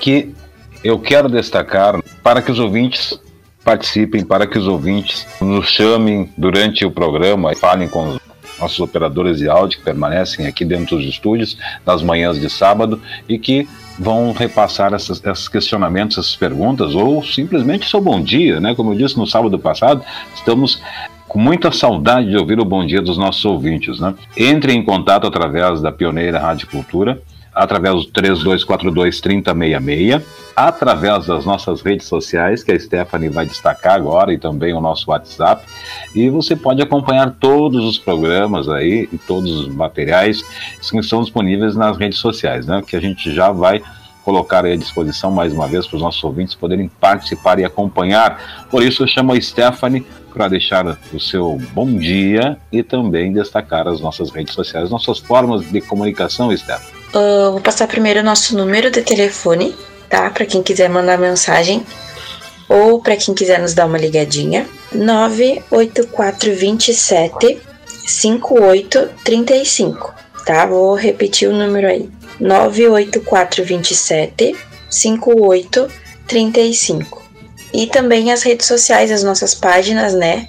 que 0.00 0.34
eu 0.82 0.98
quero 0.98 1.28
destacar 1.28 2.02
para 2.22 2.42
que 2.42 2.50
os 2.50 2.58
ouvintes 2.58 3.20
participem, 3.64 4.24
para 4.24 4.46
que 4.46 4.58
os 4.58 4.66
ouvintes 4.66 5.26
nos 5.40 5.68
chamem 5.68 6.28
durante 6.36 6.84
o 6.84 6.90
programa 6.90 7.54
falem 7.54 7.88
com 7.88 8.08
os 8.08 8.20
nossos 8.58 8.80
operadores 8.80 9.38
de 9.38 9.48
áudio 9.48 9.78
que 9.78 9.84
permanecem 9.84 10.46
aqui 10.46 10.64
dentro 10.64 10.96
dos 10.96 11.06
estúdios 11.06 11.56
nas 11.86 12.02
manhãs 12.02 12.40
de 12.40 12.50
sábado 12.50 13.00
e 13.28 13.38
que 13.38 13.68
vão 13.98 14.32
repassar 14.32 14.92
essas, 14.92 15.22
esses 15.24 15.48
questionamentos, 15.48 16.18
essas 16.18 16.36
perguntas, 16.36 16.94
ou 16.94 17.22
simplesmente 17.22 17.88
seu 17.88 18.00
bom 18.00 18.20
dia, 18.20 18.58
né? 18.58 18.74
Como 18.74 18.92
eu 18.92 18.98
disse 18.98 19.16
no 19.16 19.26
sábado 19.26 19.58
passado, 19.58 20.02
estamos 20.34 20.82
com 21.30 21.38
muita 21.38 21.70
saudade 21.70 22.28
de 22.28 22.36
ouvir 22.36 22.58
o 22.58 22.64
bom 22.64 22.84
dia 22.84 23.00
dos 23.00 23.16
nossos 23.16 23.44
ouvintes. 23.44 24.00
Né? 24.00 24.12
Entre 24.36 24.72
em 24.72 24.84
contato 24.84 25.28
através 25.28 25.80
da 25.80 25.92
Pioneira 25.92 26.40
Rádio 26.40 26.66
Cultura, 26.66 27.22
através 27.54 28.04
do 28.04 28.10
3242-3066, 28.10 30.22
através 30.56 31.26
das 31.26 31.44
nossas 31.44 31.82
redes 31.82 32.08
sociais, 32.08 32.64
que 32.64 32.72
a 32.72 32.80
Stephanie 32.80 33.28
vai 33.28 33.46
destacar 33.46 33.94
agora, 33.94 34.32
e 34.32 34.38
também 34.38 34.74
o 34.74 34.80
nosso 34.80 35.12
WhatsApp. 35.12 35.64
E 36.16 36.28
você 36.28 36.56
pode 36.56 36.82
acompanhar 36.82 37.30
todos 37.38 37.84
os 37.84 37.96
programas 37.96 38.68
aí 38.68 39.08
e 39.12 39.16
todos 39.16 39.52
os 39.52 39.68
materiais 39.68 40.42
que 40.42 40.98
estão 40.98 41.22
disponíveis 41.22 41.76
nas 41.76 41.96
redes 41.96 42.18
sociais, 42.18 42.66
né? 42.66 42.82
Que 42.84 42.96
a 42.96 43.00
gente 43.00 43.32
já 43.32 43.52
vai 43.52 43.80
colocar 44.24 44.64
à 44.64 44.76
disposição 44.76 45.30
mais 45.30 45.52
uma 45.52 45.66
vez 45.66 45.86
para 45.86 45.96
os 45.96 46.02
nossos 46.02 46.22
ouvintes 46.22 46.54
poderem 46.54 46.88
participar 46.88 47.58
e 47.58 47.64
acompanhar. 47.64 48.66
Por 48.70 48.82
isso 48.82 49.02
eu 49.02 49.08
chamo 49.08 49.32
a 49.32 49.40
Stephanie 49.40 50.04
para 50.30 50.48
deixar 50.48 50.98
o 51.12 51.20
seu 51.20 51.60
bom 51.72 51.98
dia 51.98 52.56
e 52.72 52.82
também 52.82 53.30
destacar 53.32 53.86
as 53.86 54.00
nossas 54.00 54.30
redes 54.30 54.54
sociais, 54.54 54.90
nossas 54.90 55.18
formas 55.18 55.70
de 55.70 55.80
comunicação, 55.80 56.56
Stephanie. 56.56 57.00
Uh, 57.14 57.52
vou 57.52 57.60
passar 57.60 57.86
primeiro 57.88 58.20
o 58.20 58.22
nosso 58.22 58.56
número 58.56 58.88
de 58.90 59.02
telefone, 59.02 59.74
tá? 60.08 60.30
Para 60.30 60.46
quem 60.46 60.62
quiser 60.62 60.88
mandar 60.88 61.18
mensagem 61.18 61.84
ou 62.68 63.00
para 63.00 63.16
quem 63.16 63.34
quiser 63.34 63.60
nos 63.60 63.74
dar 63.74 63.86
uma 63.86 63.98
ligadinha. 63.98 64.64
98427 64.94 67.58
5835, 68.06 70.14
tá? 70.46 70.64
Vou 70.66 70.94
repetir 70.94 71.48
o 71.48 71.52
número 71.52 71.88
aí. 71.88 72.08
98427 72.38 74.54
5835. 74.88 77.19
E 77.72 77.86
também 77.86 78.32
as 78.32 78.42
redes 78.42 78.66
sociais, 78.66 79.10
as 79.10 79.22
nossas 79.22 79.54
páginas, 79.54 80.14
né? 80.14 80.48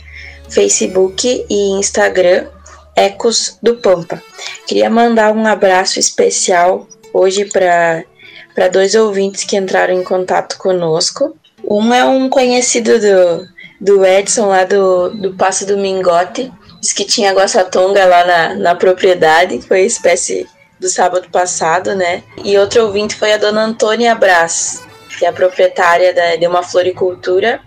Facebook 0.50 1.46
e 1.50 1.72
Instagram, 1.72 2.48
Ecos 2.96 3.58
do 3.62 3.76
Pampa. 3.78 4.22
Queria 4.68 4.90
mandar 4.90 5.32
um 5.34 5.46
abraço 5.46 6.00
especial 6.00 6.88
hoje 7.14 7.46
para 7.46 8.68
dois 8.72 8.96
ouvintes 8.96 9.44
que 9.44 9.56
entraram 9.56 9.94
em 9.94 10.04
contato 10.04 10.58
conosco. 10.58 11.36
Um 11.64 11.94
é 11.94 12.04
um 12.04 12.30
conhecido 12.30 13.00
do, 13.00 13.48
do 13.80 14.06
Edson, 14.06 14.48
lá 14.48 14.66
do, 14.66 15.10
do 15.10 15.34
Passo 15.34 15.66
do 15.66 15.78
Mingote, 15.78 16.52
diz 16.82 16.92
que 16.92 17.06
tinha 17.06 17.34
guaçatonga 17.34 18.06
lá 18.06 18.26
na, 18.26 18.56
na 18.56 18.76
propriedade, 18.76 19.62
foi 19.62 19.82
espécie 19.82 20.48
do 20.80 20.90
sábado 20.90 21.30
passado, 21.32 21.96
né? 21.96 22.24
E 22.44 22.58
outro 22.58 22.84
ouvinte 22.84 23.16
foi 23.16 23.34
a 23.34 23.38
dona 23.38 23.64
Antônia 23.64 24.16
Brás, 24.16 24.82
que 25.22 25.26
é 25.26 25.30
a 25.30 25.34
proprietária 25.34 26.16
da, 26.16 26.36
de 26.36 26.48
uma 26.48 26.64
floricultura. 26.64 27.60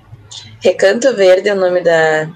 Recanto 0.61 1.15
Verde 1.15 1.49
é 1.49 1.55
o 1.55 1.61
nome 1.61 1.83
da, 1.83 2.29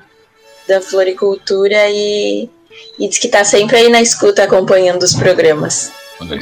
da 0.68 0.80
floricultura 0.80 1.88
e, 1.88 2.48
e 2.96 3.08
diz 3.08 3.18
que 3.18 3.26
está 3.26 3.42
sempre 3.42 3.78
aí 3.78 3.90
na 3.90 4.00
escuta 4.00 4.44
acompanhando 4.44 5.02
os 5.02 5.14
programas. 5.14 5.90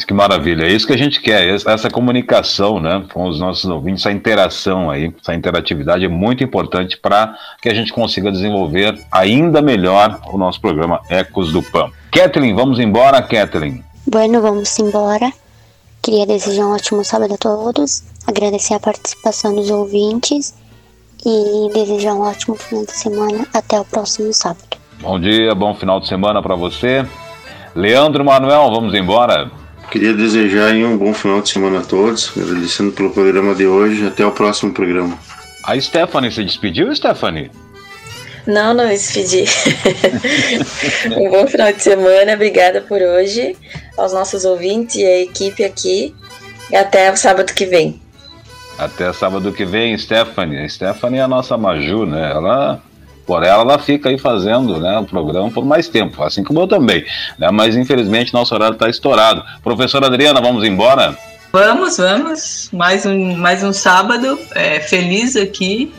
Que 0.07 0.13
maravilha. 0.13 0.67
É 0.67 0.71
isso 0.71 0.87
que 0.87 0.93
a 0.93 0.99
gente 0.99 1.23
quer, 1.23 1.55
essa 1.55 1.89
comunicação 1.89 2.79
né, 2.79 3.03
com 3.15 3.27
os 3.27 3.41
nossos 3.41 3.65
ouvintes, 3.65 4.03
essa 4.03 4.13
interação 4.13 4.91
aí, 4.91 5.11
essa 5.23 5.35
interatividade 5.35 6.05
é 6.05 6.09
muito 6.09 6.45
importante 6.45 6.99
para 6.99 7.35
que 7.63 7.71
a 7.71 7.75
gente 7.75 7.95
consiga 7.95 8.31
desenvolver 8.31 8.99
ainda 9.11 9.63
melhor 9.63 10.21
o 10.31 10.37
nosso 10.37 10.61
programa 10.61 11.01
Ecos 11.09 11.51
do 11.51 11.63
PAN. 11.63 11.91
Kathleen, 12.13 12.55
vamos 12.55 12.79
embora, 12.79 13.23
Kathleen? 13.23 13.83
Bueno, 14.07 14.43
vamos 14.43 14.79
embora. 14.79 15.33
Queria 16.03 16.27
desejar 16.27 16.67
um 16.67 16.75
ótimo 16.75 17.03
sábado 17.03 17.35
a 17.35 17.37
todos, 17.37 18.05
agradecer 18.27 18.75
a 18.75 18.81
participação 18.81 19.55
dos 19.55 19.71
ouvintes 19.71 20.55
e 21.25 21.73
desejar 21.73 22.15
um 22.15 22.21
ótimo 22.21 22.57
final 22.57 22.85
de 22.85 22.93
semana. 22.93 23.47
Até 23.53 23.79
o 23.79 23.85
próximo 23.85 24.33
sábado. 24.33 24.77
Bom 25.01 25.21
dia, 25.21 25.55
bom 25.55 25.75
final 25.75 26.01
de 26.01 26.09
semana 26.09 26.43
para 26.43 26.55
você. 26.55 27.07
Leandro 27.75 28.25
Manuel, 28.25 28.71
vamos 28.71 28.95
embora. 28.95 29.51
Queria 29.91 30.15
desejar 30.15 30.75
um 30.75 30.97
bom 30.97 31.15
final 31.15 31.41
de 31.41 31.49
semana 31.49 31.81
a 31.81 31.83
todos, 31.83 32.33
agradecendo 32.37 32.93
pelo 32.93 33.11
programa 33.11 33.55
de 33.55 33.67
hoje. 33.67 34.07
Até 34.07 34.27
o 34.27 34.33
próximo 34.33 34.73
programa. 34.73 35.19
A 35.63 35.79
Stephanie 35.79 36.31
se 36.31 36.43
despediu, 36.43 36.95
Stephanie? 36.95 37.51
Não, 38.47 38.73
não 38.73 38.85
me 38.85 38.91
despedi. 38.91 39.45
um 41.17 41.31
bom 41.31 41.47
final 41.47 41.73
de 41.73 41.83
semana, 41.83 42.35
obrigada 42.35 42.81
por 42.81 43.03
hoje, 43.03 43.57
aos 43.97 44.13
nossos 44.13 44.45
ouvintes 44.45 44.97
e 44.97 45.05
a 45.05 45.21
equipe 45.23 45.65
aqui. 45.65 46.15
E 46.71 46.77
até 46.77 47.11
o 47.13 47.17
sábado 47.17 47.53
que 47.53 47.67
vem. 47.67 48.01
Até 48.79 49.13
sábado 49.13 49.53
que 49.53 49.65
vem, 49.65 49.97
Stephanie. 49.97 50.69
Stephanie 50.69 51.19
é 51.19 51.23
a 51.23 51.29
nossa 51.29 51.57
Maju, 51.57 52.05
né? 52.07 52.31
Ela 52.31 52.83
por 53.27 53.43
ela, 53.43 53.63
ela 53.63 53.79
fica 53.79 54.09
aí 54.09 54.17
fazendo 54.17 54.79
né, 54.79 54.99
o 54.99 55.05
programa 55.05 55.51
por 55.51 55.65
mais 55.65 55.89
tempo, 55.89 56.23
assim 56.23 56.45
como 56.45 56.61
eu 56.61 56.69
também. 56.69 57.05
Né? 57.37 57.51
Mas 57.51 57.77
infelizmente 57.77 58.33
nosso 58.33 58.55
horário 58.55 58.75
está 58.75 58.89
estourado. 58.89 59.43
Professora 59.65 60.07
Adriana, 60.07 60.41
vamos 60.41 60.63
embora? 60.63 61.19
Vamos, 61.53 61.97
vamos. 61.97 62.69
Mais 62.73 63.05
um, 63.05 63.35
mais 63.37 63.65
um 63.65 63.73
sábado 63.73 64.39
é, 64.55 64.79
feliz 64.79 65.35
aqui. 65.35 65.93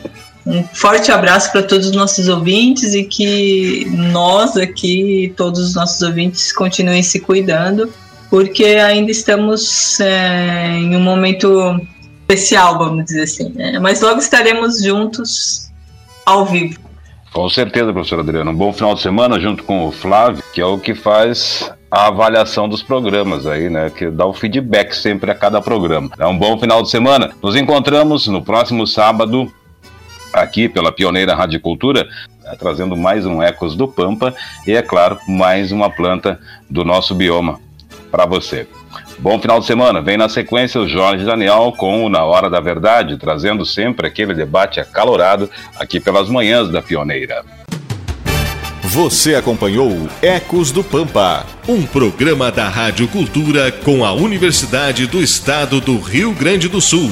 Um 0.46 0.64
forte 0.72 1.12
abraço 1.12 1.52
para 1.52 1.62
todos 1.62 1.88
os 1.88 1.92
nossos 1.92 2.28
ouvintes 2.28 2.94
e 2.94 3.04
que 3.04 3.86
nós 3.90 4.56
aqui, 4.56 5.34
todos 5.36 5.60
os 5.60 5.74
nossos 5.74 6.00
ouvintes, 6.00 6.50
continuem 6.52 7.02
se 7.02 7.20
cuidando, 7.20 7.92
porque 8.30 8.64
ainda 8.64 9.10
estamos 9.10 10.00
é, 10.00 10.78
em 10.78 10.96
um 10.96 11.00
momento 11.00 11.78
especial, 12.28 12.76
vamos 12.78 13.06
dizer 13.06 13.22
assim. 13.22 13.48
Né? 13.54 13.78
Mas 13.78 14.00
logo 14.02 14.18
estaremos 14.18 14.82
juntos 14.82 15.70
ao 16.26 16.44
vivo. 16.44 16.78
Com 17.32 17.48
certeza, 17.48 17.92
professor 17.92 18.20
Adriano. 18.20 18.50
Um 18.50 18.54
bom 18.54 18.72
final 18.72 18.94
de 18.94 19.00
semana 19.00 19.40
junto 19.40 19.62
com 19.64 19.86
o 19.86 19.92
Flávio, 19.92 20.42
que 20.52 20.60
é 20.60 20.64
o 20.64 20.78
que 20.78 20.94
faz 20.94 21.70
a 21.90 22.08
avaliação 22.08 22.68
dos 22.68 22.82
programas 22.82 23.46
aí, 23.46 23.70
né? 23.70 23.90
Que 23.90 24.10
dá 24.10 24.26
o 24.26 24.34
feedback 24.34 24.94
sempre 24.94 25.30
a 25.30 25.34
cada 25.34 25.60
programa. 25.60 26.10
É 26.18 26.26
um 26.26 26.36
bom 26.36 26.58
final 26.58 26.82
de 26.82 26.90
semana. 26.90 27.30
Nos 27.42 27.56
encontramos 27.56 28.26
no 28.26 28.42
próximo 28.42 28.86
sábado 28.86 29.50
aqui 30.32 30.68
pela 30.68 30.92
Pioneira 30.92 31.34
Rádio 31.34 31.60
Cultura, 31.60 32.06
né, 32.44 32.54
trazendo 32.58 32.96
mais 32.96 33.24
um 33.24 33.42
Ecos 33.42 33.74
do 33.74 33.88
Pampa 33.88 34.34
e, 34.66 34.72
é 34.72 34.82
claro, 34.82 35.18
mais 35.26 35.72
uma 35.72 35.90
planta 35.90 36.38
do 36.68 36.84
nosso 36.84 37.14
bioma 37.14 37.58
para 38.10 38.26
você. 38.26 38.66
Bom 39.18 39.40
final 39.40 39.60
de 39.60 39.66
semana. 39.66 40.00
Vem 40.00 40.16
na 40.16 40.28
sequência 40.28 40.80
o 40.80 40.88
Jorge 40.88 41.24
Daniel 41.24 41.72
com 41.76 42.04
o 42.04 42.08
Na 42.08 42.24
Hora 42.24 42.48
da 42.48 42.60
Verdade, 42.60 43.16
trazendo 43.16 43.64
sempre 43.66 44.06
aquele 44.06 44.34
debate 44.34 44.80
acalorado 44.80 45.50
aqui 45.78 45.98
pelas 45.98 46.28
manhãs 46.28 46.70
da 46.70 46.80
Pioneira. 46.80 47.44
Você 48.82 49.34
acompanhou 49.34 50.08
Ecos 50.22 50.72
do 50.72 50.82
Pampa, 50.82 51.44
um 51.68 51.84
programa 51.84 52.50
da 52.50 52.68
Rádio 52.68 53.06
Cultura 53.08 53.70
com 53.70 54.04
a 54.04 54.12
Universidade 54.12 55.06
do 55.06 55.22
Estado 55.22 55.78
do 55.80 55.98
Rio 55.98 56.32
Grande 56.32 56.68
do 56.68 56.80
Sul. 56.80 57.10